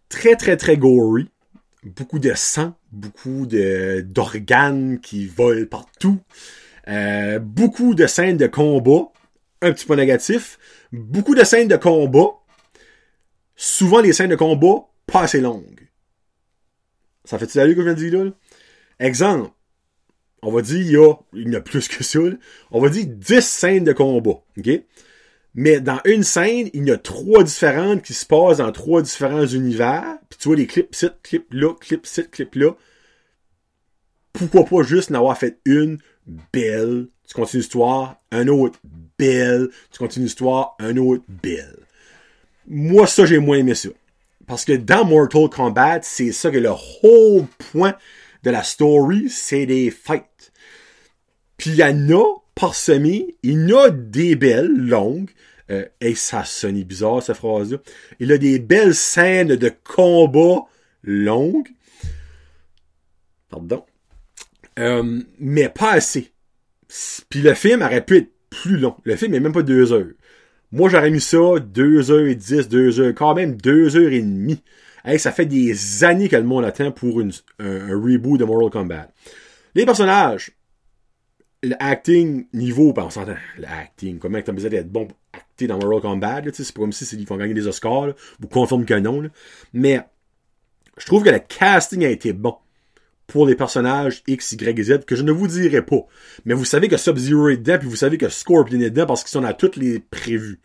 très, 0.09 0.37
très, 0.37 0.57
très 0.57 0.79
gory. 0.79 1.29
Beaucoup 1.85 2.19
de 2.19 2.33
sang, 2.35 2.75
beaucoup 2.93 3.47
d'organes 3.47 5.01
qui 5.01 5.27
volent 5.27 5.67
partout. 5.67 6.19
Euh, 6.89 7.39
beaucoup 7.39 7.95
de 7.95 8.07
scènes 8.07 8.39
de 8.39 8.47
combat, 8.47 9.13
un 9.61 9.73
petit 9.73 9.85
peu 9.85 9.95
négatif. 9.95 10.59
Beaucoup 10.93 11.35
de 11.35 11.45
scènes 11.45 11.69
de 11.69 11.77
combat. 11.77 12.31
Souvent, 13.57 14.01
les 14.01 14.13
scènes 14.13 14.31
de 14.31 14.37
combat, 14.37 14.87
pas 15.07 15.23
assez 15.23 15.41
longues. 15.41 15.89
Ça 17.25 17.39
fait-tu 17.39 17.59
la 17.59 17.67
que 17.67 17.75
je 17.75 17.81
viens 17.83 17.95
de 17.95 17.99
dire 17.99 18.25
là? 18.25 18.31
Exemple, 18.99 19.51
on 20.43 20.51
va 20.51 20.63
dire, 20.63 20.81
il 20.81 20.91
y 20.91 20.97
a, 20.97 21.15
il 21.33 21.53
y 21.53 21.57
a 21.57 21.61
plus 21.61 21.89
que 21.89 22.05
ça, 22.05 22.19
on 22.71 22.81
va 22.81 22.89
dire 22.89 23.07
10 23.07 23.41
scènes 23.41 23.85
de 23.85 23.93
combat, 23.93 24.43
ok? 24.59 24.71
Mais 25.55 25.81
dans 25.81 26.01
une 26.05 26.25
scène, 26.25 26.69
il 26.75 26.87
y 26.87 26.91
a 26.91 26.99
trois 26.99 27.45
différentes 27.45 28.03
qui 28.03 28.13
se 28.13 28.27
passent 28.27 28.59
dans 28.59 28.73
trois 28.73 29.03
différents 29.03 29.47
univers. 29.47 30.17
Tu 30.39 30.49
vois 30.49 30.57
les 30.57 30.67
clips 30.67 30.95
ci, 30.95 31.09
clips 31.23 31.53
là, 31.53 31.75
clips 31.75 32.07
ci, 32.07 32.29
clips 32.29 32.55
là. 32.55 32.73
Pourquoi 34.33 34.65
pas 34.65 34.83
juste 34.83 35.11
n'avoir 35.11 35.39
fait 35.39 35.59
une 35.65 35.99
belle, 36.53 37.09
tu 37.27 37.35
continues 37.35 37.63
l'histoire, 37.63 38.17
un 38.33 38.49
autre 38.49 38.79
belle, 39.19 39.69
tu 39.91 39.99
continues 39.99 40.27
l'histoire, 40.27 40.75
un 40.81 40.97
autre 40.97 41.23
belle. 41.29 41.79
Moi, 42.67 43.07
ça, 43.07 43.27
j'ai 43.27 43.39
moins 43.39 43.59
aimé 43.59 43.75
ça. 43.75 43.91
Parce 44.47 44.65
que 44.65 44.73
dans 44.73 45.05
Mortal 45.05 45.49
Kombat, 45.49 46.01
c'est 46.03 46.33
ça 46.33 46.51
que 46.51 46.59
le 46.59 46.71
whole 46.71 47.47
point 47.71 47.95
de 48.43 48.51
la 48.51 48.63
story, 48.63 49.29
c'est 49.31 49.67
des 49.67 49.91
fights. 49.91 50.53
Puis 51.57 51.71
il 51.71 51.77
y 51.77 51.85
en 51.85 52.11
a 52.11 52.25
parsemés, 52.55 53.37
il 53.43 53.69
y 53.69 53.73
a 53.73 53.91
des 53.91 54.37
belles, 54.37 54.75
longues, 54.75 55.31
euh, 55.71 55.87
et 56.01 56.15
ça 56.15 56.45
sonne 56.45 56.83
bizarre, 56.83 57.23
cette 57.23 57.37
phrase-là. 57.37 57.79
Il 58.21 58.33
a 58.33 58.39
des 58.39 58.59
belles 58.59 58.95
scènes 58.95 59.57
de 59.57 59.73
combat 59.83 60.67
longues. 61.03 61.69
Pardon. 63.49 63.85
Euh, 64.79 65.23
mais 65.39 65.69
pas 65.69 65.93
assez. 65.93 66.33
Puis 67.29 67.41
le 67.41 67.55
film 67.55 67.83
aurait 67.83 68.05
pu 68.05 68.19
être 68.19 68.31
plus 68.51 68.77
long. 68.77 68.97
Le 69.05 69.17
film 69.17 69.35
est 69.35 69.41
même 69.41 69.53
pas 69.53 69.63
deux 69.63 69.93
heures. 69.93 70.13
Moi, 70.73 70.89
j'aurais 70.91 71.11
mis 71.11 71.21
ça 71.21 71.61
deux 71.61 72.11
heures 72.11 72.27
et 72.27 72.35
dix, 72.35 72.69
deux 72.69 73.01
heures, 73.01 73.15
quand 73.15 73.35
même 73.35 73.57
deux 73.57 73.97
heures 73.97 74.13
et 74.13 74.21
demie. 74.21 74.63
Hey, 75.05 75.19
ça 75.19 75.33
fait 75.33 75.47
des 75.47 76.03
années 76.03 76.29
que 76.29 76.37
le 76.37 76.45
monde 76.45 76.65
attend 76.65 76.91
pour 76.91 77.21
une, 77.21 77.31
un, 77.59 77.95
reboot 77.95 78.41
de 78.41 78.45
Mortal 78.45 78.71
Kombat. 78.71 79.09
Les 79.75 79.85
personnages, 79.85 80.51
le 81.63 81.75
acting 81.79 82.47
niveau, 82.53 82.93
ben 82.93 83.05
on 83.05 83.11
s'entend, 83.11 83.37
le 83.59 83.67
acting, 83.67 84.19
comment 84.19 84.41
t'as 84.41 84.53
besoin 84.53 84.71
d'être 84.71 84.91
bon 84.91 85.07
pour 85.07 85.17
dans 85.61 85.79
Mortal 85.79 86.01
Kombat, 86.01 86.43
c'est 86.53 86.73
pas 86.73 86.81
comme 86.81 86.93
si 86.93 87.05
ils 87.17 87.27
font 87.27 87.37
gagner 87.37 87.55
des 87.55 87.67
Oscars, 87.67 88.09
là, 88.09 88.15
ou 88.43 88.47
conforme 88.47 88.85
canon, 88.85 89.31
mais 89.73 90.01
je 90.99 91.07
trouve 91.07 91.25
que 91.25 91.31
le 91.31 91.41
casting 91.41 92.05
a 92.05 92.11
été 92.11 92.33
bon 92.33 92.57
pour 93.27 93.47
les 93.47 93.55
personnages 93.55 94.23
X, 94.27 94.53
Y 94.53 94.79
et 94.79 94.83
Z 94.83 95.05
que 95.07 95.17
je 95.17 95.23
ne 95.23 95.33
vous 95.33 95.49
dirai 95.49 95.83
pas. 95.83 96.07
Mais 96.45 96.55
vous 96.55 96.65
savez 96.65 96.89
que 96.89 96.97
Sub-Zero 96.97 97.49
est 97.49 97.57
dedans, 97.57 97.79
puis 97.79 97.89
vous 97.89 97.97
savez 97.97 98.19
que 98.19 98.29
Scorpion 98.29 98.81
est 98.81 98.91
dedans 98.91 99.07
parce 99.07 99.23
qu'ils 99.23 99.31
sont 99.31 99.45
à 99.45 99.55
toutes 99.55 99.77
les 99.77 99.99
prévus. 99.99 100.61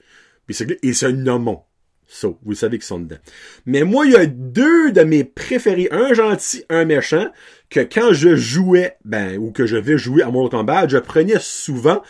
Et 0.49 0.93
c'est 0.93 1.05
un. 1.05 1.63
Ça, 2.11 2.27
vous 2.43 2.55
savez 2.55 2.79
qu'ils 2.79 2.87
sont 2.87 2.99
dedans. 2.99 3.19
Mais 3.67 3.83
moi, 3.83 4.05
il 4.07 4.13
y 4.13 4.15
a 4.15 4.25
deux 4.25 4.91
de 4.91 5.01
mes 5.01 5.23
préférés, 5.23 5.89
un 5.91 6.11
gentil, 6.13 6.63
un 6.69 6.83
méchant, 6.83 7.31
que 7.69 7.81
quand 7.81 8.13
je 8.13 8.35
jouais, 8.35 8.97
ben, 9.05 9.37
ou 9.37 9.51
que 9.51 9.67
je 9.67 9.77
vais 9.77 9.97
jouer 9.99 10.23
à 10.23 10.31
Mortal 10.31 10.61
Kombat, 10.61 10.87
je 10.87 10.97
prenais 10.97 11.39
souvent, 11.39 12.01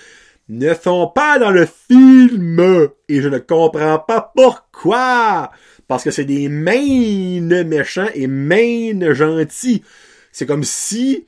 ne 0.49 0.73
sont 0.73 1.07
pas 1.07 1.39
dans 1.39 1.51
le 1.51 1.65
film. 1.65 2.89
Et 3.07 3.21
je 3.21 3.29
ne 3.29 3.37
comprends 3.37 3.99
pas 3.99 4.33
pourquoi. 4.35 5.51
Parce 5.87 6.03
que 6.03 6.11
c'est 6.11 6.25
des 6.25 6.49
mains 6.49 7.41
méchants 7.63 8.09
et 8.13 8.27
mains 8.27 9.13
gentils. 9.13 9.83
C'est 10.31 10.45
comme 10.45 10.63
si 10.63 11.27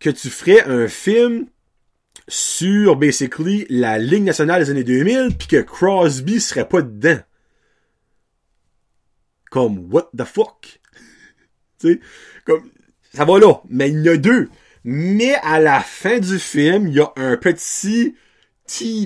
que 0.00 0.10
tu 0.10 0.28
ferais 0.28 0.62
un 0.64 0.88
film 0.88 1.46
sur 2.28 2.96
basically 2.96 3.66
la 3.68 3.98
ligne 3.98 4.24
nationale 4.24 4.62
des 4.62 4.70
années 4.70 4.84
2000 4.84 5.36
puis 5.38 5.48
que 5.48 5.60
Crosby 5.60 6.40
serait 6.40 6.68
pas 6.68 6.82
dedans. 6.82 7.20
Comme 9.50 9.92
what 9.92 10.10
the 10.16 10.24
fuck? 10.24 10.80
tu 11.78 11.92
sais, 11.92 12.00
comme 12.44 12.70
ça 13.12 13.24
va 13.24 13.38
là, 13.38 13.62
mais 13.68 13.90
il 13.90 14.04
y 14.04 14.10
en 14.10 14.12
a 14.12 14.16
deux. 14.16 14.48
Mais 14.84 15.34
à 15.42 15.60
la 15.60 15.80
fin 15.80 16.18
du 16.18 16.38
film, 16.38 16.88
il 16.88 16.94
y 16.94 17.00
a 17.00 17.12
un 17.16 17.36
petit 17.36 18.14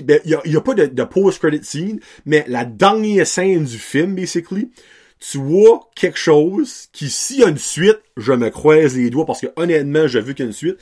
ben, 0.03 0.19
il 0.25 0.31
y 0.45 0.55
a, 0.55 0.61
pas 0.61 0.73
de, 0.73 1.03
post-credit 1.03 1.63
scene, 1.63 1.99
mais 2.25 2.45
la 2.47 2.63
dernière 2.63 3.27
scène 3.27 3.65
du 3.65 3.77
film, 3.77 4.15
basically, 4.15 4.71
tu 5.19 5.37
vois 5.37 5.89
quelque 5.95 6.17
chose 6.17 6.87
qui, 6.93 7.09
s'il 7.09 7.39
y 7.39 7.43
a 7.43 7.49
une 7.49 7.57
suite, 7.57 7.99
je 8.15 8.31
me 8.31 8.49
croise 8.49 8.95
les 8.95 9.09
doigts 9.09 9.25
parce 9.25 9.41
que 9.41 9.47
honnêtement, 9.57 10.07
je 10.07 10.19
veux 10.19 10.33
qu'il 10.33 10.45
y 10.45 10.47
ait 10.47 10.51
une 10.51 10.55
suite. 10.55 10.77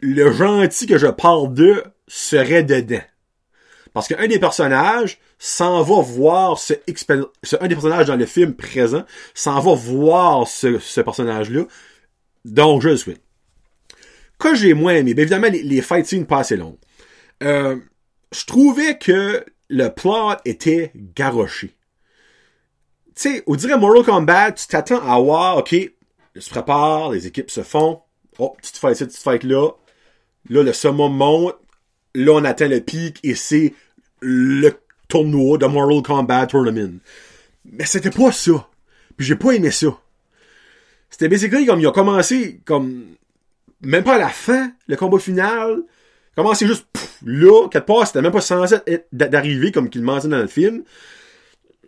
Le 0.00 0.32
gentil 0.32 0.86
que 0.86 0.96
je 0.96 1.06
parle 1.06 1.52
de 1.52 1.84
serait 2.08 2.64
dedans. 2.64 3.02
Parce 3.92 4.08
qu'un 4.08 4.26
des 4.26 4.38
personnages 4.38 5.18
s'en 5.38 5.82
va 5.82 6.00
voir 6.00 6.58
ce, 6.58 6.72
un 7.60 7.68
des 7.68 7.74
personnages 7.74 8.06
dans 8.06 8.16
le 8.16 8.26
film 8.26 8.54
présent 8.54 9.04
s'en 9.34 9.60
va 9.60 9.74
voir 9.74 10.48
ce, 10.48 10.78
ce 10.78 11.02
personnage-là. 11.02 11.64
Je 12.46 12.88
le 12.88 12.96
suis. 12.96 13.16
Que 14.42 14.54
j'ai 14.54 14.74
moins 14.74 14.94
aimé, 14.94 15.14
bien 15.14 15.22
évidemment, 15.22 15.48
les, 15.48 15.62
les 15.62 15.82
fight 15.82 16.06
scenes 16.06 16.26
pas 16.26 16.38
assez. 16.38 16.58
Euh, 17.42 17.76
je 18.32 18.44
trouvais 18.44 18.98
que 18.98 19.44
le 19.68 19.88
plot 19.88 20.32
était 20.44 20.92
garoché 20.94 21.74
tu 23.14 23.22
sais, 23.22 23.42
on 23.46 23.56
dirait 23.56 23.78
Mortal 23.78 24.04
Kombat, 24.04 24.52
tu 24.52 24.66
t'attends 24.66 25.06
à 25.06 25.18
voir, 25.20 25.58
ok, 25.58 25.74
se 26.36 26.50
prépare, 26.50 27.10
les 27.10 27.26
équipes 27.26 27.50
se 27.50 27.62
font, 27.62 28.00
oh, 28.38 28.54
petite 28.58 28.78
fight 28.78 28.94
ici, 28.94 29.04
petite 29.04 29.22
fight 29.22 29.44
là, 29.44 29.70
là, 30.48 30.62
le 30.62 30.72
summum 30.72 31.14
monte, 31.14 31.56
là, 32.14 32.32
on 32.32 32.44
atteint 32.44 32.68
le 32.68 32.80
pic, 32.80 33.18
et 33.22 33.34
c'est 33.34 33.74
le 34.20 34.72
tournoi 35.08 35.58
de 35.58 35.66
Mortal 35.66 36.02
Kombat 36.02 36.46
Tournament. 36.46 36.98
Mais 37.64 37.84
c'était 37.84 38.10
pas 38.10 38.32
ça. 38.32 38.68
Puis 39.16 39.26
j'ai 39.26 39.36
pas 39.36 39.52
aimé 39.52 39.70
ça. 39.70 39.98
C'était 41.10 41.28
basically 41.28 41.66
comme 41.66 41.80
il 41.80 41.86
a 41.86 41.92
commencé, 41.92 42.60
comme, 42.64 43.04
même 43.82 44.04
pas 44.04 44.14
à 44.14 44.18
la 44.18 44.28
fin, 44.28 44.72
le 44.86 44.96
combat 44.96 45.18
final, 45.18 45.82
commencé 46.36 46.66
juste, 46.66 46.86
pff, 46.92 47.18
là, 47.24 47.68
quelque 47.68 47.86
part, 47.86 48.06
c'était 48.06 48.22
même 48.22 48.32
pas 48.32 48.40
censé 48.40 48.76
d'arriver 49.12 49.72
comme 49.72 49.90
qu'il 49.90 50.02
mentionne 50.02 50.30
dans 50.30 50.38
le 50.38 50.46
film. 50.46 50.84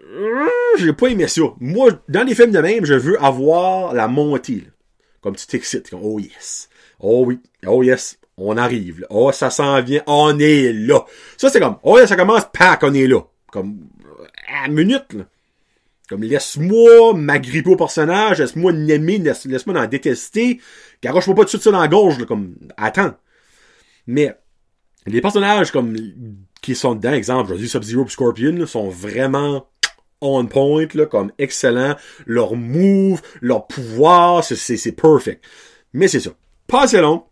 Mmh, 0.00 0.78
j'ai 0.78 0.92
pas 0.92 1.08
aimé 1.08 1.26
ça. 1.28 1.42
Moi, 1.60 1.92
dans 2.08 2.26
les 2.26 2.34
films 2.34 2.50
de 2.50 2.58
même, 2.58 2.84
je 2.84 2.94
veux 2.94 3.22
avoir 3.22 3.94
la 3.94 4.06
montée. 4.06 4.64
Comme 5.22 5.36
tu 5.36 5.46
t'excites. 5.46 5.88
Comme, 5.88 6.00
oh 6.02 6.18
yes. 6.18 6.68
Oh 7.00 7.24
oui. 7.26 7.40
Oh 7.66 7.82
yes. 7.82 8.18
On 8.36 8.56
arrive. 8.56 9.06
Oh, 9.10 9.32
ça 9.32 9.48
s'en 9.48 9.80
vient. 9.82 10.02
On 10.06 10.38
est 10.38 10.72
là. 10.72 11.04
Ça, 11.36 11.48
c'est 11.48 11.60
comme, 11.60 11.78
oh 11.82 11.98
yes, 11.98 12.08
ça 12.08 12.16
commence, 12.16 12.46
pack, 12.52 12.82
on 12.82 12.92
est 12.92 13.06
là. 13.06 13.20
Comme, 13.50 13.78
à 14.52 14.68
minute, 14.68 15.12
là. 15.14 15.24
Comme, 16.08 16.22
laisse-moi 16.22 17.14
m'agripper 17.14 17.70
au 17.70 17.76
personnage, 17.76 18.38
laisse-moi 18.38 18.72
l'aimer, 18.72 19.18
laisse-moi 19.18 19.80
en 19.80 19.86
détester. 19.86 20.60
Garoche-moi 21.02 21.34
pas 21.34 21.42
tout 21.42 21.46
de 21.46 21.50
suite 21.50 21.62
ça 21.62 21.70
dans 21.70 21.80
la 21.80 21.88
gorge, 21.88 22.18
là, 22.18 22.26
comme, 22.26 22.56
attends. 22.76 23.14
Mais, 24.06 24.36
les 25.06 25.20
personnages, 25.20 25.70
comme, 25.70 25.96
qui 26.60 26.74
sont 26.74 26.94
dedans, 26.94 27.12
exemple, 27.12 27.56
je 27.56 27.66
Sub-Zero 27.66 28.06
Scorpion, 28.08 28.66
sont 28.66 28.88
vraiment 28.88 29.66
on 30.20 30.46
point, 30.46 30.86
comme 31.10 31.32
excellent. 31.38 31.96
Leur 32.26 32.54
move, 32.54 33.20
leur 33.40 33.66
pouvoir, 33.66 34.42
c'est, 34.42 34.56
c'est 34.56 34.92
perfect. 34.92 35.44
Mais 35.92 36.08
c'est 36.08 36.20
ça. 36.20 36.30
Pas 36.66 36.84
assez 36.84 37.00
long. 37.00 37.24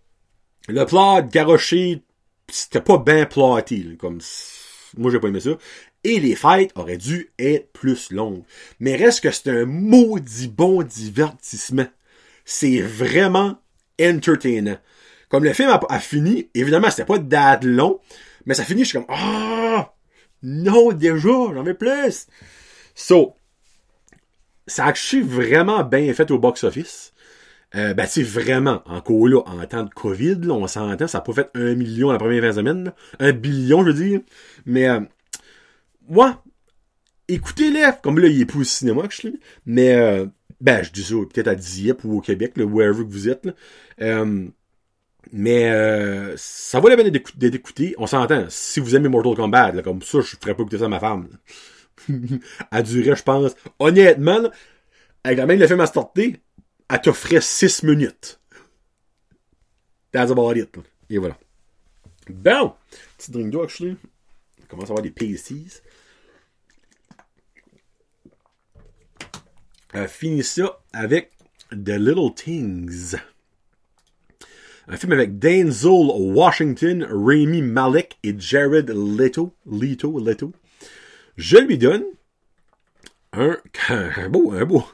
Le 0.68 0.84
plot 0.84 1.28
garoché, 1.30 2.02
c'était 2.48 2.80
pas 2.80 2.98
bien 2.98 3.26
ploté, 3.26 3.96
comme, 3.98 4.20
moi 4.96 5.10
j'ai 5.10 5.18
pas 5.18 5.28
aimé 5.28 5.40
ça. 5.40 5.50
Et 6.04 6.18
les 6.18 6.35
fights 6.35 6.73
auraient 6.75 6.97
dû 6.97 7.30
être 7.38 7.73
plus 7.73 8.11
longues. 8.11 8.42
Mais 8.80 8.97
reste 8.97 9.21
que 9.23 9.30
c'est 9.30 9.49
un 9.49 9.64
maudit 9.64 10.49
bon 10.49 10.82
divertissement. 10.82 11.87
C'est 12.44 12.80
vraiment 12.80 13.59
entertainant. 14.00 14.78
Comme 15.28 15.44
le 15.44 15.52
film 15.52 15.71
a, 15.71 16.00
fini, 16.00 16.50
évidemment, 16.54 16.90
c'était 16.90 17.06
pas 17.06 17.18
date 17.18 17.64
long, 17.64 18.00
mais 18.44 18.54
ça 18.54 18.64
finit, 18.64 18.85
je 18.85 18.88
suis 18.88 18.99
comme, 18.99 19.06
ah, 19.09 19.94
non, 20.42 20.92
déjà, 20.92 21.28
j'en 21.28 21.62
veux 21.62 21.75
plus. 21.75 22.26
So, 22.94 23.35
ça 24.66 24.87
a 24.87 24.92
vraiment 25.23 25.85
bien 25.85 26.12
fait 26.12 26.30
au 26.30 26.38
box-office. 26.38 27.12
Euh, 27.75 27.94
ben, 27.94 28.06
c'est 28.06 28.23
vraiment, 28.23 28.82
encore 28.85 29.28
là, 29.28 29.40
en 29.47 29.64
temps 29.66 29.85
de 29.85 29.88
COVID, 29.88 30.40
là, 30.42 30.52
on 30.52 30.66
s'entend, 30.66 31.06
ça 31.06 31.18
a 31.18 31.21
pas 31.23 31.32
fait 31.32 31.50
un 31.54 31.75
million 31.75 32.12
la 32.12 32.18
première 32.18 32.42
20 32.42 32.52
semaines, 32.52 32.92
un 33.18 33.32
billion, 33.32 33.80
je 33.80 33.87
veux 33.87 33.94
dire. 33.94 34.21
Mais, 34.66 34.88
euh, 34.88 35.00
moi, 36.12 36.45
écoutez-les, 37.26 37.88
comme 38.02 38.19
là, 38.19 38.28
il 38.28 38.42
est 38.42 38.47
plus 38.47 38.61
au 38.61 38.64
cinéma 38.64 39.02
que 39.09 39.14
je 39.14 39.19
suis, 39.19 39.40
mais, 39.64 39.95
euh, 39.95 40.26
ben, 40.61 40.85
je 40.85 40.90
dis 40.90 41.02
ça 41.02 41.14
peut-être 41.14 41.49
à 41.49 41.54
Dieppe 41.54 42.04
ou 42.04 42.19
au 42.19 42.21
Québec, 42.21 42.52
là, 42.57 42.64
wherever 42.64 43.04
que 43.04 43.11
vous 43.11 43.28
êtes, 43.28 43.47
là. 43.47 43.54
Euh, 44.02 44.47
mais 45.33 45.71
euh, 45.71 46.35
ça 46.37 46.81
vaut 46.81 46.88
la 46.88 46.97
peine 46.97 47.09
d'être 47.09 47.54
écouté. 47.54 47.95
On 47.97 48.07
s'entend. 48.07 48.47
Si 48.50 48.81
vous 48.81 48.95
aimez 48.95 49.09
Mortal 49.09 49.35
Kombat, 49.35 49.73
là, 49.73 49.83
comme 49.83 50.02
ça, 50.02 50.21
je 50.21 50.37
ferais 50.37 50.54
pas 50.54 50.62
écouter 50.62 50.78
ça 50.78 50.87
à 50.87 50.88
ma 50.88 51.00
femme. 51.00 51.28
elle 52.09 52.83
durait, 52.83 53.16
je 53.16 53.23
pense, 53.23 53.52
honnêtement, 53.78 54.50
avec 55.25 55.38
la 55.38 55.47
même 55.47 55.59
le 55.59 55.66
film 55.66 55.81
à 55.81 55.87
starter, 55.87 56.40
elle 56.90 57.00
t'offrait 57.00 57.40
6 57.40 57.85
minutes. 57.85 58.40
That's 60.11 60.31
about 60.31 60.57
it. 60.57 60.76
Et 61.09 61.16
voilà. 61.16 61.38
Bon! 62.28 62.75
Petit 63.16 63.31
drink 63.31 63.50
d'eau, 63.50 63.62
actually. 63.62 63.97
On 64.62 64.66
commence 64.66 64.90
à 64.90 64.92
avoir 64.92 65.02
des 65.02 65.11
pasties. 65.11 65.81
Euh, 69.94 70.08
finis 70.08 70.42
ça 70.42 70.80
avec 70.92 71.32
The 71.70 71.99
Little 71.99 72.34
Things. 72.34 73.16
Un 74.88 74.96
film 74.96 75.12
avec 75.12 75.38
Denzel 75.38 75.90
Washington, 75.90 77.06
Rami 77.08 77.62
Malek 77.62 78.18
et 78.22 78.34
Jared 78.38 78.90
Leto. 78.90 79.54
Leto, 79.70 80.18
Leto. 80.18 80.52
Je 81.37 81.58
lui 81.58 81.78
donne 81.78 82.04
un, 83.32 83.58
beau, 84.30 84.52
un 84.52 84.64
beau, 84.64 84.84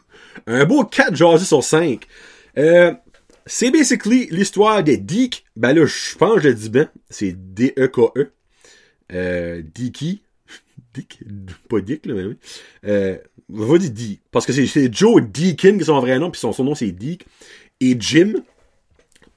un 0.47 0.65
beau 0.65 0.85
4 0.85 1.15
jasis 1.15 1.49
sur 1.49 1.63
5. 1.63 2.07
Euh, 2.59 2.93
c'est 3.47 3.71
basically 3.71 4.29
l'histoire 4.31 4.85
de 4.85 4.95
Deke. 4.95 5.45
Ben 5.57 5.73
là, 5.73 5.87
je 5.87 6.17
pense 6.17 6.37
que 6.37 6.41
je 6.43 6.49
le 6.49 6.55
dis 6.55 6.71
bien. 6.71 6.91
C'est 7.09 7.33
D-E-K-E. 7.33 8.23
-E. 8.23 8.31
Euh, 9.13 9.63
Dicky. 9.75 10.23
Dick. 10.95 11.21
Pas 11.69 11.81
Dick, 11.81 12.05
là, 12.07 12.15
mais 12.15 12.25
oui. 12.25 12.37
Euh, 12.85 13.17
va 13.49 13.79
dire 13.79 13.91
Deke. 13.91 14.21
Parce 14.31 14.47
que 14.47 14.53
c'est 14.53 14.95
Joe 14.95 15.23
Deakin 15.23 15.77
qui 15.77 15.83
est 15.83 15.85
son 15.85 16.01
vrai 16.01 16.19
nom, 16.19 16.31
puis 16.31 16.41
son, 16.41 16.53
nom 16.63 16.75
c'est 16.75 16.93
Deke. 16.93 17.27
Et 17.81 17.97
Jim. 17.99 18.35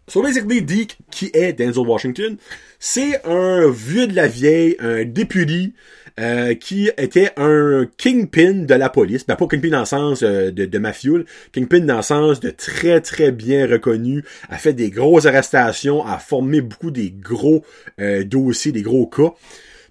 So 0.07 0.21
basically, 0.21 0.61
Deke, 0.61 0.97
qui 1.09 1.29
est 1.33 1.53
Denzel 1.53 1.87
Washington, 1.87 2.37
c'est 2.79 3.25
un 3.25 3.69
vieux 3.69 4.07
de 4.07 4.15
la 4.15 4.27
vieille, 4.27 4.75
un 4.79 5.05
député, 5.05 5.73
euh, 6.19 6.55
qui 6.55 6.89
était 6.97 7.31
un 7.37 7.87
kingpin 7.97 8.65
de 8.65 8.73
la 8.73 8.89
police. 8.89 9.25
Ben, 9.25 9.37
pas 9.37 9.47
kingpin 9.47 9.69
dans 9.69 9.79
le 9.79 9.85
sens 9.85 10.23
euh, 10.23 10.51
de, 10.51 10.65
de 10.65 11.25
kingpin 11.53 11.79
dans 11.79 11.97
le 11.97 12.01
sens 12.01 12.41
de 12.41 12.49
très, 12.49 12.99
très 12.99 13.31
bien 13.31 13.65
reconnu, 13.65 14.25
a 14.49 14.57
fait 14.57 14.73
des 14.73 14.89
grosses 14.89 15.25
arrestations, 15.25 16.05
a 16.05 16.19
formé 16.19 16.59
beaucoup 16.59 16.91
des 16.91 17.11
gros 17.11 17.63
euh, 18.01 18.25
dossiers, 18.25 18.73
des 18.73 18.81
gros 18.81 19.07
cas. 19.07 19.33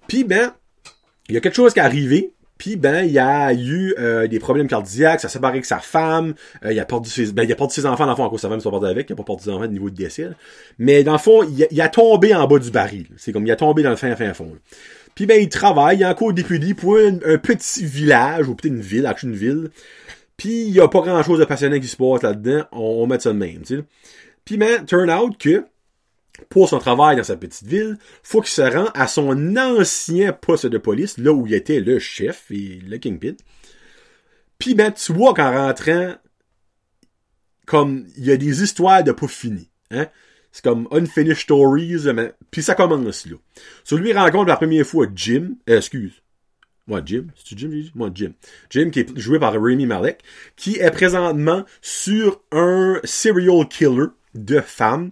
Puis, 0.07 0.23
ben, 0.23 0.53
il 1.27 1.33
y 1.33 1.37
a 1.37 1.41
quelque 1.41 1.55
chose 1.55 1.73
qui 1.73 1.79
est 1.79 1.83
arrivé, 1.83 2.33
puis 2.61 2.75
ben, 2.75 3.05
il 3.05 3.11
y 3.11 3.17
a 3.17 3.51
eu 3.55 3.95
euh, 3.97 4.27
des 4.27 4.37
problèmes 4.37 4.67
cardiaques, 4.67 5.19
ça 5.19 5.27
s'est 5.27 5.39
séparé 5.39 5.53
avec 5.53 5.65
sa 5.65 5.79
femme, 5.79 6.35
euh, 6.63 6.71
il 6.71 6.79
a 6.79 6.85
perdu 6.85 7.09
ses, 7.09 7.31
ben, 7.31 7.41
il 7.41 7.51
a 7.51 7.55
perdu 7.55 7.73
ses 7.73 7.87
enfants 7.87 8.05
dans 8.05 8.11
le 8.11 8.15
fond, 8.15 8.23
en 8.23 8.29
cause 8.29 8.41
sa 8.41 8.49
femme 8.49 8.59
soit 8.59 8.69
perdu 8.69 8.85
avec, 8.85 9.09
il 9.09 9.13
a 9.13 9.15
pas 9.15 9.23
perdu 9.23 9.45
ses 9.45 9.49
enfants 9.49 9.63
au 9.63 9.67
niveau 9.67 9.89
de 9.89 9.95
décès. 9.95 10.29
Mais 10.77 11.03
dans 11.03 11.13
le 11.13 11.17
fond, 11.17 11.41
il 11.41 11.63
a, 11.63 11.67
il 11.71 11.81
a, 11.81 11.89
tombé 11.89 12.35
en 12.35 12.45
bas 12.45 12.59
du 12.59 12.69
baril. 12.69 13.07
C'est 13.17 13.33
comme 13.33 13.47
il 13.47 13.51
a 13.51 13.55
tombé 13.55 13.81
dans 13.81 13.89
le 13.89 13.95
fin 13.95 14.15
fin 14.15 14.31
fond. 14.35 14.51
Puis 15.15 15.25
ben, 15.25 15.41
il 15.41 15.49
travaille, 15.49 15.97
il 15.97 16.01
est 16.03 16.05
encore 16.05 16.33
député 16.33 16.75
pour 16.75 16.97
un, 16.97 17.15
un, 17.25 17.39
petit 17.39 17.83
village, 17.83 18.47
ou 18.47 18.53
peut-être 18.53 18.75
une 18.75 18.81
ville, 18.81 19.07
actually 19.07 19.33
une 19.33 19.39
ville. 19.39 19.69
Puis 20.37 20.67
il 20.67 20.75
y 20.75 20.81
a 20.81 20.87
pas 20.87 21.01
grand 21.01 21.23
chose 21.23 21.39
de 21.39 21.45
passionnant 21.45 21.79
qui 21.79 21.87
se 21.87 21.97
passe 21.97 22.21
là-dedans, 22.21 22.65
on, 22.73 23.01
on 23.01 23.07
met 23.07 23.19
ça 23.19 23.33
de 23.33 23.39
même, 23.39 23.61
tu 23.65 23.77
sais. 23.77 23.83
Puis 24.45 24.57
ben, 24.57 24.85
turn 24.85 25.09
out 25.09 25.35
que 25.39 25.65
pour 26.49 26.69
son 26.69 26.79
travail 26.79 27.15
dans 27.15 27.23
sa 27.23 27.35
petite 27.35 27.67
ville, 27.67 27.97
faut 28.23 28.41
qu'il 28.41 28.51
se 28.51 28.61
rend 28.61 28.89
à 28.93 29.07
son 29.07 29.55
ancien 29.57 30.33
poste 30.33 30.65
de 30.65 30.77
police, 30.77 31.17
là 31.17 31.31
où 31.31 31.47
il 31.47 31.53
était 31.53 31.79
le 31.79 31.99
chef 31.99 32.45
et 32.51 32.79
le 32.85 32.97
kingpin. 32.97 33.35
Puis 34.59 34.75
ben, 34.75 34.91
tu 34.91 35.13
vois 35.13 35.33
qu'en 35.33 35.51
rentrant, 35.51 36.15
comme 37.65 38.05
il 38.17 38.25
y 38.25 38.31
a 38.31 38.37
des 38.37 38.63
histoires 38.63 39.03
de 39.03 39.11
pas 39.11 39.27
finies. 39.27 39.69
Hein? 39.91 40.07
C'est 40.51 40.63
comme 40.63 40.87
unfinished 40.91 41.43
stories, 41.43 42.11
mais 42.13 42.33
puis 42.51 42.61
ça 42.61 42.75
commence 42.75 43.25
là. 43.25 43.37
Sur 43.83 43.97
lui 43.97 44.13
rencontre 44.13 44.47
la 44.47 44.57
première 44.57 44.85
fois 44.85 45.07
Jim, 45.15 45.55
euh, 45.69 45.77
excuse. 45.77 46.21
Moi, 46.87 47.01
Jim, 47.05 47.27
c'est 47.35 47.57
Jim, 47.57 47.69
moi 47.95 48.09
Jim. 48.13 48.33
Jim 48.69 48.89
qui 48.89 48.99
est 48.99 49.17
joué 49.17 49.39
par 49.39 49.53
Rami 49.53 49.85
Malek, 49.85 50.21
qui 50.55 50.77
est 50.77 50.91
présentement 50.91 51.63
sur 51.81 52.41
un 52.51 52.99
serial 53.03 53.67
killer 53.69 54.07
de 54.33 54.59
femmes 54.59 55.11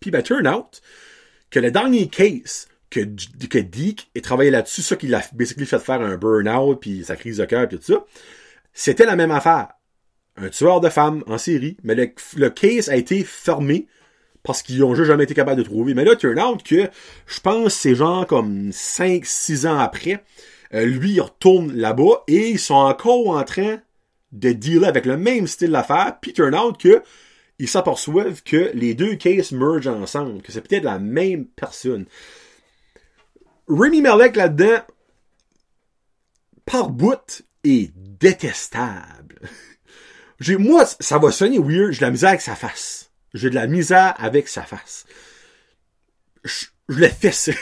puis 0.00 0.10
ben, 0.10 0.22
turn 0.22 0.46
out 0.46 0.80
que 1.50 1.60
le 1.60 1.70
dernier 1.70 2.08
case 2.08 2.68
que, 2.90 3.00
que 3.00 3.58
Deke 3.58 4.10
ait 4.14 4.20
travaillé 4.20 4.50
là-dessus, 4.50 4.82
ça 4.82 4.96
qui 4.96 5.08
l'a 5.08 5.22
basically 5.32 5.66
fait 5.66 5.78
faire 5.78 6.00
un 6.00 6.16
burn-out, 6.16 6.80
puis 6.80 7.04
sa 7.04 7.16
crise 7.16 7.38
de 7.38 7.44
cœur, 7.44 7.68
puis 7.68 7.78
tout 7.78 7.92
ça, 7.92 8.04
c'était 8.72 9.06
la 9.06 9.16
même 9.16 9.30
affaire. 9.30 9.68
Un 10.36 10.48
tueur 10.48 10.80
de 10.80 10.88
femmes 10.88 11.24
en 11.26 11.36
série, 11.36 11.76
mais 11.82 11.94
le, 11.94 12.10
le 12.36 12.50
case 12.50 12.88
a 12.88 12.96
été 12.96 13.24
fermé 13.24 13.88
parce 14.42 14.62
qu'ils 14.62 14.82
ont 14.84 14.94
juste 14.94 15.08
jamais 15.08 15.24
été 15.24 15.34
capables 15.34 15.58
de 15.58 15.66
trouver. 15.66 15.94
Mais 15.94 16.04
là, 16.04 16.16
turn 16.16 16.38
out 16.40 16.62
que, 16.62 16.88
je 17.26 17.40
pense, 17.40 17.74
c'est 17.74 17.94
genre 17.94 18.26
comme 18.26 18.70
5-6 18.70 19.66
ans 19.66 19.78
après, 19.78 20.24
euh, 20.74 20.84
lui, 20.84 21.12
il 21.12 21.20
retourne 21.20 21.72
là-bas 21.74 22.24
et 22.28 22.50
ils 22.50 22.58
sont 22.58 22.74
encore 22.74 23.28
en 23.28 23.42
train 23.42 23.78
de 24.32 24.52
dealer 24.52 24.86
avec 24.86 25.06
le 25.06 25.16
même 25.16 25.46
style 25.46 25.70
d'affaires, 25.70 26.18
puis 26.20 26.32
turn 26.32 26.54
out 26.54 26.78
que 26.78 27.02
ils 27.58 27.68
s'aperçoivent 27.68 28.42
que 28.42 28.70
les 28.74 28.94
deux 28.94 29.16
cases 29.16 29.52
mergent 29.52 29.88
ensemble, 29.88 30.42
que 30.42 30.52
c'est 30.52 30.60
peut-être 30.60 30.84
la 30.84 30.98
même 30.98 31.46
personne. 31.46 32.06
Remy 33.68 34.00
Malek 34.00 34.36
là-dedans, 34.36 34.80
par 36.64 36.90
bout, 36.90 37.42
est 37.64 37.92
détestable. 37.96 39.40
J'ai, 40.40 40.56
moi, 40.56 40.86
ça 40.86 41.18
va 41.18 41.32
sonner 41.32 41.58
weird, 41.58 41.90
j'ai 41.90 41.98
de 41.98 42.04
la 42.04 42.10
misère 42.12 42.28
avec 42.28 42.40
sa 42.42 42.54
face. 42.54 43.10
J'ai 43.34 43.50
de 43.50 43.56
la 43.56 43.66
misère 43.66 44.14
avec 44.18 44.46
sa 44.46 44.62
face. 44.62 45.04
Je, 46.44 46.66
je 46.88 47.00
le 47.00 47.08
fesserais. 47.08 47.58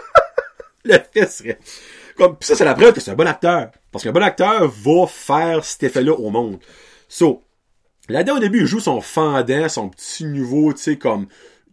le 0.84 0.98
fesserais. 1.12 1.58
Comme, 2.16 2.38
pis 2.38 2.46
ça, 2.46 2.54
c'est 2.54 2.64
la 2.64 2.74
preuve 2.74 2.94
que 2.94 3.00
c'est 3.00 3.10
un 3.10 3.16
bon 3.16 3.26
acteur. 3.26 3.70
Parce 3.92 4.02
qu'un 4.02 4.12
bon 4.12 4.22
acteur 4.22 4.66
va 4.66 5.06
faire 5.06 5.62
cet 5.62 5.82
effet-là 5.82 6.12
au 6.12 6.30
monde. 6.30 6.58
So, 7.06 7.43
Là-dedans, 8.08 8.36
au 8.36 8.40
début, 8.40 8.60
il 8.60 8.66
joue 8.66 8.80
son 8.80 9.00
fendant, 9.00 9.68
son 9.68 9.88
petit 9.88 10.24
nouveau, 10.24 10.72
tu 10.72 10.82
sais, 10.82 10.98
comme, 10.98 11.26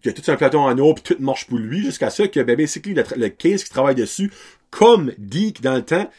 il 0.03 0.09
a 0.09 0.13
tout 0.13 0.31
un 0.31 0.37
plateau 0.37 0.59
en 0.59 0.77
eau, 0.77 0.93
puis 0.93 1.03
tout 1.03 1.21
marche 1.21 1.47
pour 1.47 1.57
lui, 1.57 1.83
jusqu'à 1.83 2.09
ça 2.09 2.27
que, 2.27 2.39
ben, 2.39 2.55
basically, 2.55 2.93
le, 2.93 3.03
le 3.15 3.29
case 3.29 3.63
qui 3.63 3.69
travaille 3.69 3.95
dessus, 3.95 4.31
comme 4.69 5.11
Deke 5.17 5.61
dans 5.61 5.75
le 5.75 5.83
temps, 5.83 6.09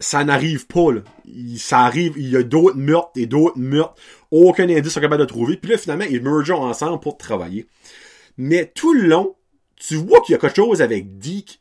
ça 0.00 0.24
n'arrive 0.24 0.66
pas, 0.66 0.92
là. 0.92 1.02
Il, 1.26 1.58
ça 1.58 1.80
arrive, 1.80 2.14
il 2.16 2.30
y 2.30 2.36
a 2.36 2.42
d'autres 2.42 2.78
meurtres 2.78 3.12
et 3.16 3.26
d'autres 3.26 3.58
meurtres. 3.58 3.94
Aucun 4.30 4.68
indice 4.68 4.92
sont 4.92 5.00
capables 5.00 5.20
de 5.20 5.26
trouver. 5.26 5.56
Puis 5.58 5.70
là, 5.70 5.78
finalement, 5.78 6.06
ils 6.08 6.22
mergent 6.22 6.58
ensemble 6.58 7.00
pour 7.00 7.18
travailler. 7.18 7.66
Mais 8.38 8.64
tout 8.64 8.94
le 8.94 9.02
long, 9.02 9.36
tu 9.76 9.96
vois 9.96 10.20
qu'il 10.22 10.32
y 10.32 10.36
a 10.36 10.38
quelque 10.38 10.56
chose 10.56 10.80
avec 10.80 11.18
Deke 11.18 11.58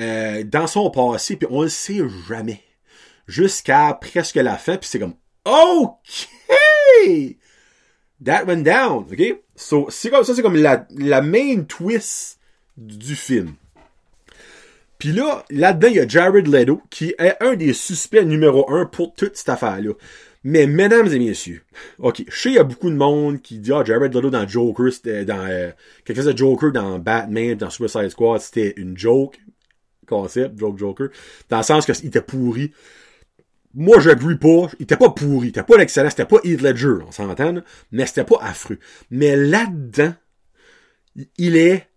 euh, 0.00 0.42
dans 0.44 0.66
son 0.66 0.90
passé, 0.90 1.36
puis 1.36 1.46
on 1.50 1.62
le 1.62 1.68
sait 1.68 2.00
jamais. 2.26 2.62
Jusqu'à 3.28 3.92
presque 3.94 4.36
la 4.36 4.56
fin, 4.56 4.76
puis 4.76 4.88
c'est 4.88 4.98
comme, 4.98 5.14
OK! 5.44 6.28
That 8.24 8.46
went 8.46 8.62
down, 8.62 9.06
ok? 9.10 9.40
So, 9.56 9.86
c'est 9.90 10.10
comme 10.10 10.24
ça, 10.24 10.34
c'est 10.34 10.42
comme 10.42 10.56
la, 10.56 10.86
la 10.96 11.20
main 11.20 11.62
twist 11.62 12.38
du 12.76 13.14
film. 13.14 13.54
Puis 14.98 15.12
là, 15.12 15.44
là-dedans, 15.50 15.88
il 15.88 15.96
y 15.96 16.00
a 16.00 16.08
Jared 16.08 16.46
Leto, 16.46 16.80
qui 16.88 17.14
est 17.18 17.36
un 17.40 17.56
des 17.56 17.72
suspects 17.72 18.24
numéro 18.24 18.70
un 18.70 18.86
pour 18.86 19.14
toute 19.14 19.36
cette 19.36 19.48
affaire-là. 19.48 19.92
Mais, 20.44 20.66
mesdames 20.66 21.06
et 21.08 21.18
messieurs, 21.18 21.62
ok, 21.98 22.24
je 22.28 22.38
sais, 22.38 22.50
il 22.50 22.54
y 22.54 22.58
a 22.58 22.64
beaucoup 22.64 22.90
de 22.90 22.96
monde 22.96 23.40
qui 23.40 23.58
dit, 23.58 23.72
ah, 23.72 23.82
Jared 23.84 24.14
Leto 24.14 24.30
dans 24.30 24.46
Joker, 24.46 24.92
c'était 24.92 25.24
dans, 25.24 25.46
euh, 25.46 25.70
quelque 26.04 26.16
chose 26.16 26.32
de 26.32 26.36
Joker 26.36 26.70
dans 26.70 26.98
Batman, 26.98 27.54
dans 27.56 27.70
Suicide 27.70 28.10
Squad, 28.10 28.40
c'était 28.40 28.74
une 28.76 28.96
joke, 28.96 29.38
concept, 30.06 30.58
joke 30.58 30.78
Joker, 30.78 31.08
dans 31.48 31.58
le 31.58 31.62
sens 31.62 31.86
qu'il 31.86 32.06
était 32.06 32.20
pourri 32.20 32.72
moi, 33.74 34.06
agree 34.08 34.36
pas. 34.36 34.68
Il 34.78 34.84
était 34.84 34.96
pas 34.96 35.10
pourri. 35.10 35.48
Il 35.48 35.50
était 35.50 35.62
pas 35.62 35.76
l'excellent. 35.76 36.10
C'était 36.10 36.26
pas 36.26 36.38
Heath 36.44 36.62
Ledger, 36.62 36.98
on 37.06 37.10
s'entend, 37.10 37.56
mais 37.90 38.06
c'était 38.06 38.24
pas 38.24 38.38
affreux. 38.40 38.78
Mais 39.10 39.36
là-dedans, 39.36 40.14
il 41.38 41.56
est 41.56 41.88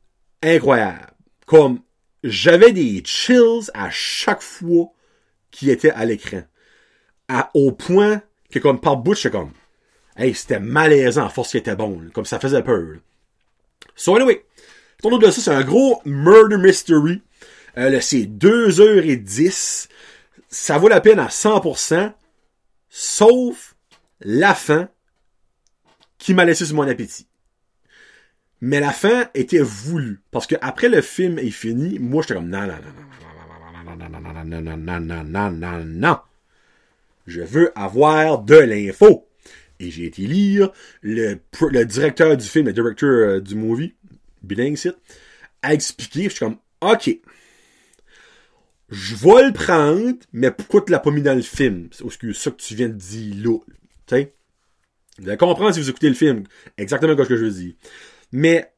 incroyable. 0.41 1.07
Comme, 1.45 1.79
j'avais 2.23 2.71
des 2.71 3.03
chills 3.05 3.69
à 3.73 3.89
chaque 3.91 4.41
fois 4.41 4.91
qu'il 5.51 5.69
était 5.69 5.91
à 5.91 6.05
l'écran. 6.05 6.41
À, 7.29 7.51
au 7.53 7.71
point 7.71 8.21
que, 8.51 8.59
comme, 8.59 8.79
par 8.79 8.97
bout, 8.97 9.15
j'étais 9.15 9.31
comme, 9.31 9.51
hey, 10.17 10.33
c'était 10.33 10.59
malaisant 10.59 11.25
à 11.25 11.29
force 11.29 11.51
qu'il 11.51 11.59
était 11.59 11.75
bon. 11.75 12.01
Comme 12.13 12.25
ça 12.25 12.39
faisait 12.39 12.63
peur. 12.63 12.97
So, 13.95 14.15
anyway. 14.15 14.43
Ton 15.01 15.15
de 15.15 15.29
ça, 15.29 15.41
c'est 15.41 15.51
un 15.51 15.63
gros 15.63 16.01
murder 16.05 16.57
mystery. 16.57 17.21
Euh, 17.77 17.99
c'est 18.01 18.23
2h10 18.23 19.89
ça 20.47 20.77
vaut 20.77 20.87
la 20.87 21.01
peine 21.01 21.19
à 21.19 21.27
100%, 21.27 22.13
sauf 22.89 23.75
la 24.21 24.53
fin 24.53 24.89
qui 26.17 26.33
m'a 26.33 26.45
laissé 26.45 26.65
sur 26.65 26.75
mon 26.75 26.87
appétit. 26.87 27.27
Mais 28.61 28.79
la 28.79 28.91
fin 28.91 29.29
était 29.33 29.59
voulue. 29.59 30.21
Parce 30.31 30.47
que 30.47 30.55
après 30.61 30.89
le 30.89 31.01
film 31.01 31.37
est 31.37 31.51
fini, 31.51 31.99
moi 31.99 32.23
j'étais 32.23 32.33
comme 32.35 32.49
non, 32.49 32.65
non, 32.65 32.75
non, 32.75 32.85
non, 34.09 34.09
non, 34.09 34.43
non, 34.43 34.61
non, 34.61 34.77
non, 34.77 34.77
non, 34.77 34.99
non, 34.99 35.23
non, 35.23 35.51
non, 35.51 35.85
non. 35.85 36.17
Je 37.27 37.41
veux 37.41 37.77
avoir 37.77 38.39
de 38.39 38.55
l'info. 38.55 39.27
Et 39.79 39.91
j'ai 39.91 40.05
été 40.05 40.23
lire 40.23 40.71
le, 41.01 41.39
le 41.69 41.85
directeur 41.85 42.35
du 42.35 42.45
film, 42.45 42.65
le 42.65 42.73
directeur 42.73 43.41
du 43.41 43.53
movie, 43.53 43.93
bilingue 44.41 44.77
a 45.61 45.73
expliqué, 45.73 46.23
je 46.23 46.29
suis 46.29 46.39
comme, 46.39 46.57
ok, 46.81 47.19
je 48.89 49.15
vais 49.15 49.47
le 49.47 49.53
prendre, 49.53 50.15
mais 50.33 50.51
pourquoi 50.51 50.81
tu 50.81 50.91
l'as 50.91 50.99
pas 50.99 51.11
mis 51.11 51.21
dans 51.21 51.35
le 51.35 51.41
film? 51.41 51.89
C'est 51.91 52.03
ça 52.33 52.51
que 52.51 52.57
tu 52.57 52.75
viens 52.75 52.89
de 52.89 52.93
dire 52.93 53.35
là. 53.43 53.57
Tu? 54.07 54.27
Vous 55.19 55.27
allez 55.27 55.37
comprendre 55.37 55.73
si 55.73 55.81
vous 55.81 55.89
écoutez 55.89 56.09
le 56.09 56.15
film. 56.15 56.43
Exactement 56.77 57.15
ce 57.17 57.27
que 57.27 57.35
je 57.35 57.45
veux 57.45 57.51
dire. 57.51 57.73
Mais, 58.31 58.71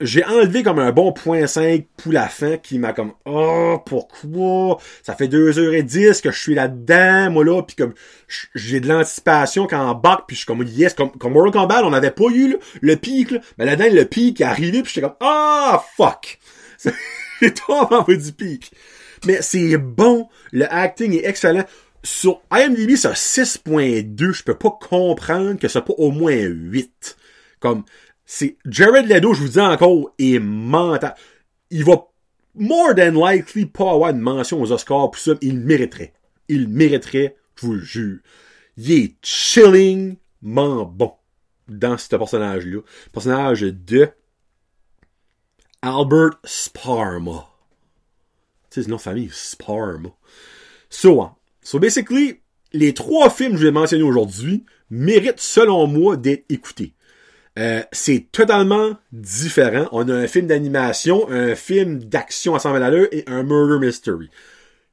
j'ai 0.00 0.24
enlevé 0.24 0.62
comme 0.62 0.78
un 0.78 0.92
bon 0.92 1.12
point 1.12 1.46
5 1.46 1.86
pour 1.96 2.12
la 2.12 2.28
fin 2.28 2.58
qui 2.58 2.78
m'a 2.78 2.92
comme 2.92 3.12
oh 3.24 3.78
pourquoi? 3.86 4.78
Ça 5.02 5.14
fait 5.14 5.26
2h10 5.26 6.20
que 6.20 6.30
je 6.30 6.38
suis 6.38 6.54
là-dedans 6.54 7.30
moi 7.30 7.44
là 7.44 7.62
puis 7.62 7.76
comme 7.76 7.94
j'ai 8.54 8.80
de 8.80 8.88
l'anticipation 8.88 9.66
quand 9.66 9.90
on 9.90 9.94
back 9.94 10.24
puis 10.26 10.36
je 10.36 10.40
suis 10.40 10.46
comme 10.46 10.62
yes 10.64 10.92
comme 10.92 11.12
comme 11.12 11.32
Mortal 11.32 11.52
Kombat 11.52 11.84
on 11.84 11.90
n'avait 11.90 12.10
pas 12.10 12.26
eu 12.30 12.58
le, 12.82 12.96
pic 12.96 13.30
là, 13.30 13.40
mais 13.56 13.64
là-dedans 13.64 13.94
le 13.94 14.04
pic 14.04 14.40
est 14.40 14.44
arrivé 14.44 14.82
puis 14.82 14.92
j'étais 14.94 15.06
comme 15.06 15.16
ah 15.20 15.80
oh, 15.80 15.84
fuck 15.96 16.38
j'ai 17.40 17.54
trop 17.54 17.92
envie 17.94 18.18
du 18.18 18.32
pic 18.32 18.72
mais 19.26 19.42
c'est 19.42 19.76
bon 19.76 20.28
le 20.52 20.72
acting 20.72 21.12
est 21.12 21.26
excellent 21.26 21.64
sur 22.02 22.40
IMDb 22.52 22.96
c'est 22.96 23.12
6.2 23.12 24.32
je 24.32 24.42
peux 24.42 24.54
pas 24.54 24.70
comprendre 24.70 25.58
que 25.58 25.68
ça 25.68 25.80
pas 25.82 25.94
au 25.98 26.10
moins 26.10 26.36
8 26.36 27.16
comme 27.60 27.84
c'est 28.26 28.58
Jared 28.66 29.08
Leto, 29.08 29.34
je 29.34 29.42
vous 29.42 29.48
dis 29.50 29.60
encore, 29.60 30.12
est 30.18 30.40
mental. 30.40 31.14
Il 31.70 31.84
va 31.84 32.08
more 32.56 32.94
than 32.94 33.12
likely 33.12 33.66
pas 33.66 33.92
avoir 33.92 34.10
une 34.10 34.18
mention 34.18 34.60
aux 34.60 34.72
Oscars 34.72 35.12
pour 35.12 35.18
ça. 35.18 35.32
Il 35.40 35.60
mériterait. 35.60 36.12
Il 36.48 36.68
mériterait, 36.68 37.36
je 37.54 37.66
vous 37.66 37.74
le 37.74 37.80
jure. 37.80 38.18
Il 38.76 38.92
est 38.92 39.14
chillingment 39.24 40.84
bon 40.84 41.12
dans 41.68 41.96
ce 41.96 42.14
personnage-là. 42.14 42.80
Personnage 43.12 43.62
de 43.62 44.08
Albert 45.82 46.38
Sparma. 46.44 47.48
De 48.84 48.96
famille, 48.96 49.30
Sparma. 49.32 50.10
So, 50.90 51.22
hein. 51.22 51.34
so 51.62 51.78
basically, 51.78 52.40
les 52.72 52.94
trois 52.94 53.30
films 53.30 53.52
que 53.52 53.58
je 53.58 53.64
vais 53.64 53.72
mentionner 53.72 54.02
aujourd'hui 54.02 54.64
méritent, 54.90 55.40
selon 55.40 55.86
moi, 55.86 56.16
d'être 56.16 56.44
écoutés. 56.48 56.94
Euh, 57.58 57.82
c'est 57.90 58.26
totalement 58.32 58.96
différent. 59.12 59.88
On 59.92 60.08
a 60.08 60.14
un 60.14 60.26
film 60.26 60.46
d'animation, 60.46 61.26
un 61.30 61.54
film 61.54 62.00
d'action 62.04 62.54
à 62.54 62.58
100 62.58 62.72
000 62.72 62.84
à 62.84 62.90
l'heure 62.90 63.08
et 63.12 63.24
un 63.26 63.42
murder 63.42 63.84
mystery. 63.84 64.28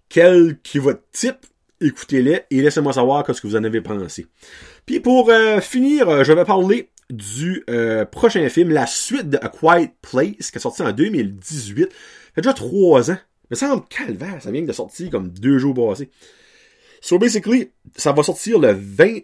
Quel 0.08 0.58
qui 0.64 0.80
votre 0.80 1.02
type? 1.12 1.46
Écoutez-les 1.82 2.44
et 2.50 2.62
laissez-moi 2.62 2.94
savoir 2.94 3.26
ce 3.28 3.42
que 3.42 3.48
vous 3.48 3.58
en 3.58 3.64
avez 3.66 3.82
pensé. 3.82 4.28
Puis 4.86 5.02
pour 5.02 5.30
euh, 5.30 5.60
finir, 5.60 6.08
euh, 6.08 6.24
je 6.24 6.32
vais 6.32 6.46
parler 6.46 6.90
du 7.10 7.66
prochain 8.12 8.48
film, 8.48 8.70
la 8.70 8.88
suite 8.88 9.30
de 9.30 9.38
A 9.42 9.50
Quiet 9.50 9.92
Place, 10.02 10.50
qui 10.50 10.58
est 10.58 10.60
sorti 10.60 10.82
en 10.82 10.94
2018. 10.94 11.84
Ça 11.84 11.98
fait 12.34 12.42
déjà 12.42 12.54
trois 12.54 13.12
ans. 13.12 13.18
Ça 13.56 13.68
semble 13.68 13.86
calvaire, 13.88 14.42
ça 14.42 14.52
vient 14.52 14.62
de 14.62 14.74
sortir 14.74 15.10
comme 15.10 15.30
deux 15.30 15.58
jours 15.58 15.74
passés. 15.74 16.10
So 17.02 17.20
basically, 17.20 17.72
ça 17.96 18.14
va 18.14 18.24
sortir 18.24 18.60
le 18.60 18.72
20, 18.72 19.20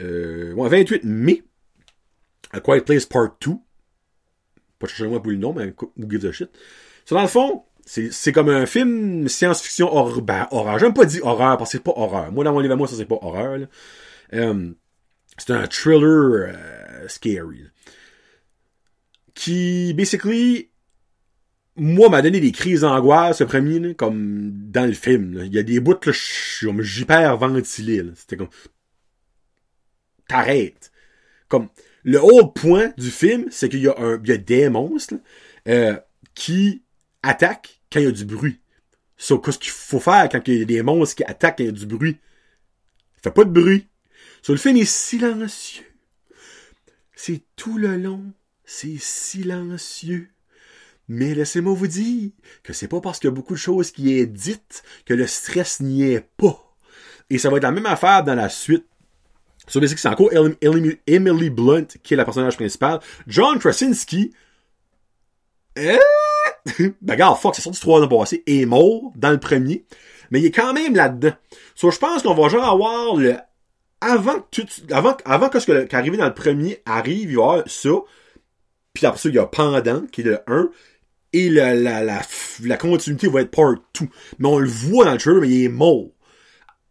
euh, 0.00 0.54
28 0.56 1.04
mai 1.04 1.42
a 2.52 2.60
Quiet 2.60 2.82
Place 2.82 3.06
Part 3.06 3.36
2. 3.40 3.52
Pas 4.78 4.86
chercher 4.86 5.08
moi 5.08 5.22
pour 5.22 5.32
le 5.32 5.38
nom, 5.38 5.52
mais 5.52 5.74
who 5.80 6.08
gives 6.08 6.24
a 6.24 6.32
shit. 6.32 6.50
So, 7.04 7.14
dans 7.14 7.22
le 7.22 7.28
fond, 7.28 7.64
c'est 7.84 8.32
comme 8.32 8.48
un 8.48 8.66
film 8.66 9.28
science-fiction 9.28 9.92
horreur. 9.92 10.22
Ben, 10.22 10.48
horreur. 10.50 10.78
J'aime 10.78 10.94
pas 10.94 11.04
dire 11.04 11.24
horreur 11.26 11.56
parce 11.58 11.72
que 11.72 11.78
c'est 11.78 11.84
pas 11.84 11.94
horreur. 11.96 12.32
Moi, 12.32 12.44
dans 12.44 12.52
mon 12.52 12.60
livre 12.60 12.76
moi, 12.76 12.88
ça 12.88 12.96
c'est 12.96 13.04
pas 13.04 13.18
horreur. 13.20 13.66
Um, 14.32 14.76
c'est 15.36 15.50
un 15.50 15.66
thriller 15.66 16.54
uh, 16.54 17.08
scary. 17.08 17.64
Qui, 19.34 19.92
basically, 19.94 20.69
moi, 21.80 22.10
m'a 22.10 22.20
donné 22.20 22.40
des 22.40 22.52
crises 22.52 22.82
d'angoisse, 22.82 23.38
ce 23.38 23.44
premier, 23.44 23.94
comme 23.94 24.50
dans 24.70 24.86
le 24.86 24.92
film. 24.92 25.40
Il 25.46 25.54
y 25.54 25.58
a 25.58 25.62
des 25.62 25.80
bouts, 25.80 25.96
là, 26.04 26.12
j'hyperventilé. 26.12 28.04
C'était 28.14 28.36
comme... 28.36 28.50
T'arrêtes. 30.28 30.92
Comme 31.48 31.68
le 32.04 32.22
haut 32.22 32.46
point 32.48 32.92
du 32.98 33.10
film, 33.10 33.46
c'est 33.50 33.70
qu'il 33.70 33.80
y 33.80 33.88
a 33.88 33.94
un, 33.98 34.22
y 34.22 34.32
a 34.32 34.36
des 34.36 34.68
monstres 34.68 35.14
euh, 35.68 35.98
qui 36.34 36.82
attaquent 37.22 37.80
quand 37.90 38.00
il 38.00 38.04
y 38.04 38.08
a 38.08 38.12
du 38.12 38.26
bruit. 38.26 38.60
So, 39.16 39.38
qu'est-ce 39.38 39.58
qu'il 39.58 39.72
faut 39.72 40.00
faire 40.00 40.28
quand 40.30 40.46
il 40.48 40.58
y 40.58 40.62
a 40.62 40.66
des 40.66 40.82
monstres 40.82 41.16
qui 41.16 41.24
attaquent 41.24 41.58
quand 41.58 41.64
il 41.64 41.66
y 41.66 41.70
a 41.70 41.72
du 41.72 41.86
bruit? 41.86 42.18
Fait 43.22 43.30
pas 43.30 43.44
de 43.44 43.50
bruit. 43.50 43.88
So, 44.42 44.52
le 44.52 44.58
film 44.58 44.76
est 44.76 44.84
silencieux. 44.84 45.86
C'est 47.16 47.42
tout 47.56 47.78
le 47.78 47.96
long. 47.96 48.32
C'est 48.64 48.98
silencieux. 48.98 50.28
Mais 51.12 51.34
laissez-moi 51.34 51.74
vous 51.74 51.88
dire 51.88 52.30
que 52.62 52.72
c'est 52.72 52.86
pas 52.86 53.00
parce 53.00 53.18
qu'il 53.18 53.26
y 53.26 53.32
a 53.32 53.34
beaucoup 53.34 53.54
de 53.54 53.58
choses 53.58 53.90
qui 53.90 54.16
est 54.16 54.26
dites 54.26 54.84
que 55.04 55.12
le 55.12 55.26
stress 55.26 55.80
n'y 55.80 56.04
est 56.04 56.24
pas. 56.36 56.72
Et 57.28 57.38
ça 57.38 57.50
va 57.50 57.56
être 57.56 57.64
la 57.64 57.72
même 57.72 57.86
affaire 57.86 58.22
dans 58.22 58.36
la 58.36 58.48
suite. 58.48 58.86
So, 59.66 59.80
basically, 59.80 60.00
c'est 60.00 60.98
Emily 61.08 61.50
Blunt 61.50 61.86
qui 62.04 62.14
est 62.14 62.16
la 62.16 62.24
personnage 62.24 62.54
principale. 62.54 63.00
John 63.26 63.58
Krasinski, 63.58 64.32
eh? 65.74 65.98
ben, 66.78 66.94
regarde, 67.08 67.38
fuck, 67.38 67.56
c'est 67.56 67.62
sorti 67.62 67.80
trois 67.80 68.00
ans 68.00 68.06
passés, 68.06 68.44
est 68.46 68.64
mort 68.64 69.10
dans 69.16 69.32
le 69.32 69.40
premier. 69.40 69.84
Mais 70.30 70.38
il 70.38 70.46
est 70.46 70.52
quand 70.52 70.72
même 70.72 70.94
là-dedans. 70.94 71.34
So, 71.74 71.90
je 71.90 71.98
pense 71.98 72.22
qu'on 72.22 72.34
va 72.34 72.48
genre 72.48 72.64
avoir 72.64 73.16
le, 73.16 73.34
avant 74.00 74.38
que 74.38 74.62
tu, 74.62 74.64
avant, 74.92 75.16
avant 75.24 75.48
que 75.48 75.58
ce 75.58 75.86
qui 75.86 75.96
arrive 75.96 76.16
dans 76.16 76.26
le 76.26 76.34
premier 76.34 76.80
arrive, 76.86 77.32
il 77.32 77.36
y 77.36 77.40
a 77.40 77.64
ça. 77.66 77.90
Puis 78.92 79.06
après 79.06 79.18
ça, 79.18 79.28
il 79.28 79.34
y 79.34 79.38
a 79.40 79.46
Pendant, 79.46 80.02
qui 80.06 80.20
est 80.20 80.24
le 80.24 80.38
1. 80.46 80.70
Et 81.32 81.48
la, 81.48 81.74
la, 81.74 82.02
la, 82.02 82.22
la 82.64 82.76
continuité 82.76 83.28
va 83.28 83.42
être 83.42 83.50
part 83.50 83.74
2. 84.00 84.06
Mais 84.38 84.48
on 84.48 84.58
le 84.58 84.68
voit 84.68 85.04
dans 85.04 85.12
le 85.12 85.18
trailer, 85.18 85.40
mais 85.40 85.48
il 85.48 85.64
est 85.64 85.68
mort. 85.68 86.08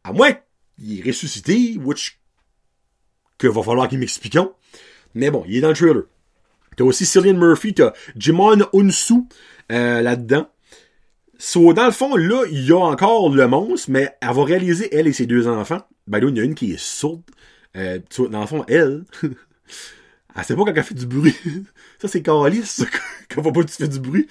À 0.04 0.14
moins 0.14 0.32
qu'il 0.78 1.00
est 1.00 1.08
ressuscité, 1.08 1.78
which 1.78 2.20
que 3.38 3.48
va 3.48 3.64
falloir 3.64 3.88
qu'il 3.88 4.00
m'explique. 4.00 4.38
Mais 5.16 5.32
bon, 5.32 5.44
il 5.48 5.58
est 5.58 5.62
dans 5.62 5.70
le 5.70 5.76
trailer. 5.76 6.04
T'as 6.78 6.84
aussi 6.84 7.06
Cillian 7.06 7.34
Murphy, 7.34 7.74
t'as 7.74 7.94
Jimon 8.16 8.60
Unsu 8.74 9.24
euh, 9.72 10.02
là-dedans. 10.02 10.48
So, 11.38 11.74
dans 11.74 11.86
le 11.86 11.92
fond, 11.92 12.16
là, 12.16 12.46
il 12.52 12.66
y 12.66 12.72
a 12.72 12.78
encore 12.80 13.30
le 13.34 13.48
monstre, 13.48 13.90
mais 13.92 14.16
elle 14.22 14.34
va 14.34 14.44
réaliser, 14.44 14.94
elle 14.94 15.08
et 15.08 15.14
ses 15.14 15.26
deux 15.26 15.48
enfants. 15.48 15.82
Ben 16.08 16.20
là, 16.20 16.28
il 16.30 16.38
y 16.38 16.40
en 16.40 16.44
a 16.44 16.46
une 16.46 16.56
qui 16.56 16.74
est 16.74 16.80
sourde. 16.80 17.24
Euh, 17.78 18.00
dans 18.30 18.42
le 18.42 18.48
fond, 18.48 18.66
elle, 18.68 19.06
elle 20.36 20.44
sait 20.44 20.56
pas 20.56 20.64
quand 20.66 20.74
elle 20.76 20.84
fait 20.84 20.96
du 20.96 21.06
bruit. 21.06 21.36
ça, 22.00 22.08
c'est 22.08 22.22
calice, 22.22 22.86
quand 23.30 23.42
va 23.42 23.52
pas 23.52 23.64
tu 23.64 23.74
fais 23.74 23.88
du 23.88 24.00
bruit. 24.00 24.28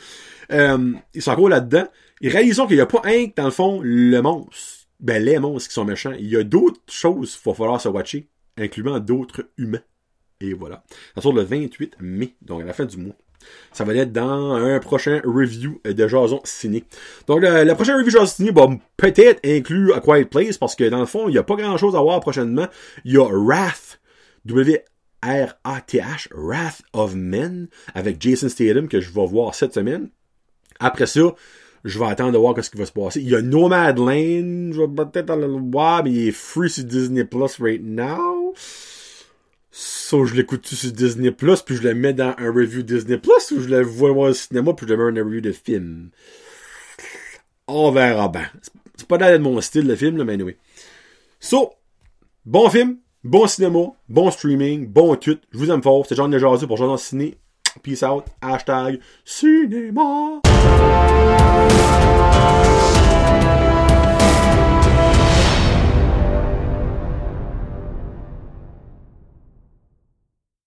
Euh, 0.53 0.95
ils 1.15 1.23
sont 1.23 1.33
encore 1.33 1.49
là-dedans. 1.49 1.87
Ils 2.21 2.31
réalisent 2.31 2.61
qu'il 2.67 2.77
n'y 2.77 2.81
a 2.81 2.87
pas 2.87 3.03
un, 3.05 3.27
dans 3.37 3.45
le 3.45 3.51
fond, 3.51 3.81
le 3.83 4.21
monstre. 4.21 4.87
Ben, 5.01 5.23
les 5.23 5.39
monstres 5.39 5.69
qui 5.69 5.75
sont 5.75 5.85
méchants. 5.85 6.15
Il 6.19 6.29
y 6.29 6.37
a 6.37 6.43
d'autres 6.43 6.81
choses 6.89 7.37
qu'il 7.37 7.51
va 7.51 7.57
falloir 7.57 7.81
se 7.81 7.89
watcher 7.89 8.29
incluant 8.57 8.99
d'autres 8.99 9.49
humains. 9.57 9.83
Et 10.41 10.53
voilà. 10.55 10.85
Ça 11.15 11.21
sort 11.21 11.33
le 11.33 11.43
28 11.43 11.97
mai, 12.01 12.35
donc 12.43 12.63
à 12.63 12.65
la 12.65 12.73
fin 12.73 12.85
du 12.85 12.97
mois. 12.97 13.15
Ça 13.73 13.85
va 13.85 13.95
être 13.95 14.13
dans 14.13 14.55
un 14.55 14.79
prochain 14.81 15.21
review 15.25 15.81
de 15.85 16.09
Jason 16.09 16.41
Ciné. 16.45 16.85
Donc, 17.27 17.41
le, 17.43 17.73
prochain 17.75 17.95
review 17.95 18.07
de 18.07 18.11
Jason 18.11 18.27
Ciné 18.27 18.51
va 18.51 18.69
peut-être 18.97 19.41
inclure 19.45 19.97
A 19.97 20.01
Quiet 20.01 20.25
Place, 20.25 20.59
parce 20.59 20.75
que 20.75 20.85
dans 20.85 21.01
le 21.01 21.07
fond, 21.07 21.29
il 21.29 21.33
n'y 21.33 21.39
a 21.39 21.45
pas 21.45 21.57
grand-chose 21.57 21.95
à 21.95 22.01
voir 22.01 22.21
prochainement. 22.21 22.67
Il 23.05 23.13
y 23.13 23.17
a 23.17 23.29
Wrath, 23.31 24.01
W-R-A-T-H, 25.23 26.29
Wrath 26.33 26.83
of 26.93 27.15
Men, 27.15 27.69
avec 27.95 28.21
Jason 28.21 28.49
Statham, 28.49 28.89
que 28.89 29.01
je 29.01 29.11
vais 29.11 29.27
voir 29.27 29.55
cette 29.55 29.75
semaine. 29.75 30.11
Après 30.81 31.07
ça, 31.07 31.35
je 31.85 31.99
vais 31.99 32.07
attendre 32.07 32.33
de 32.33 32.39
voir 32.39 32.55
ce 32.63 32.71
qui 32.71 32.79
va 32.79 32.87
se 32.87 32.93
passer. 32.93 33.21
Il 33.21 33.29
y 33.29 33.35
a 33.35 33.43
Nomadland, 33.43 34.73
je 34.73 34.81
vais 34.81 35.05
peut-être 35.05 35.31
aller 35.31 35.47
le 35.47 35.71
voir, 35.71 36.05
mais 36.05 36.11
il 36.11 36.29
est 36.29 36.33
free 36.33 36.71
sur 36.71 36.85
Disney 36.85 37.25
Plus 37.25 37.59
right 37.61 37.83
now. 37.83 38.55
So, 39.71 40.25
je 40.25 40.35
l'écoute 40.35 40.67
sur 40.67 40.93
Disney 40.93 41.31
Plus, 41.31 41.63
puis 41.63 41.77
je 41.77 41.83
le 41.83 41.95
mets 41.95 42.13
dans 42.15 42.35
un 42.39 42.53
review 42.53 42.83
Disney 42.83 43.19
Plus, 43.19 43.53
ou 43.53 43.61
je 43.61 43.69
le 43.69 43.83
vois 43.83 44.11
au 44.11 44.33
cinéma, 44.33 44.73
puis 44.75 44.87
je 44.87 44.95
le 44.95 44.99
mets 44.99 45.13
dans 45.13 45.21
un 45.21 45.25
review 45.25 45.41
de 45.41 45.53
film? 45.53 46.11
On 47.67 47.91
verra 47.91 48.29
bien. 48.29 48.49
C'est 48.97 49.07
pas 49.07 49.19
d'aller 49.19 49.39
de 49.39 49.43
mon 49.43 49.61
style, 49.61 49.87
le 49.87 49.95
film, 49.95 50.17
là, 50.17 50.25
mais 50.25 50.33
anyway. 50.33 50.57
So, 51.39 51.75
bon 52.45 52.69
film, 52.71 52.99
Bon 53.29 53.47
cinéma, 53.47 53.93
bon 54.09 54.31
streaming, 54.31 54.87
bon 54.87 55.15
tout. 55.15 55.37
Je 55.53 55.59
vous 55.59 55.71
aime 55.71 55.83
fort. 55.83 56.07
C'est 56.09 56.15
Jean 56.15 56.31
de 56.31 56.39
Jazu 56.39 56.67
pour 56.67 56.79
Jean 56.79 56.97
Ciné. 56.97 57.35
Peace 57.83 58.03
out. 58.03 58.25
Hashtag 58.41 59.01
cinéma. 59.23 60.41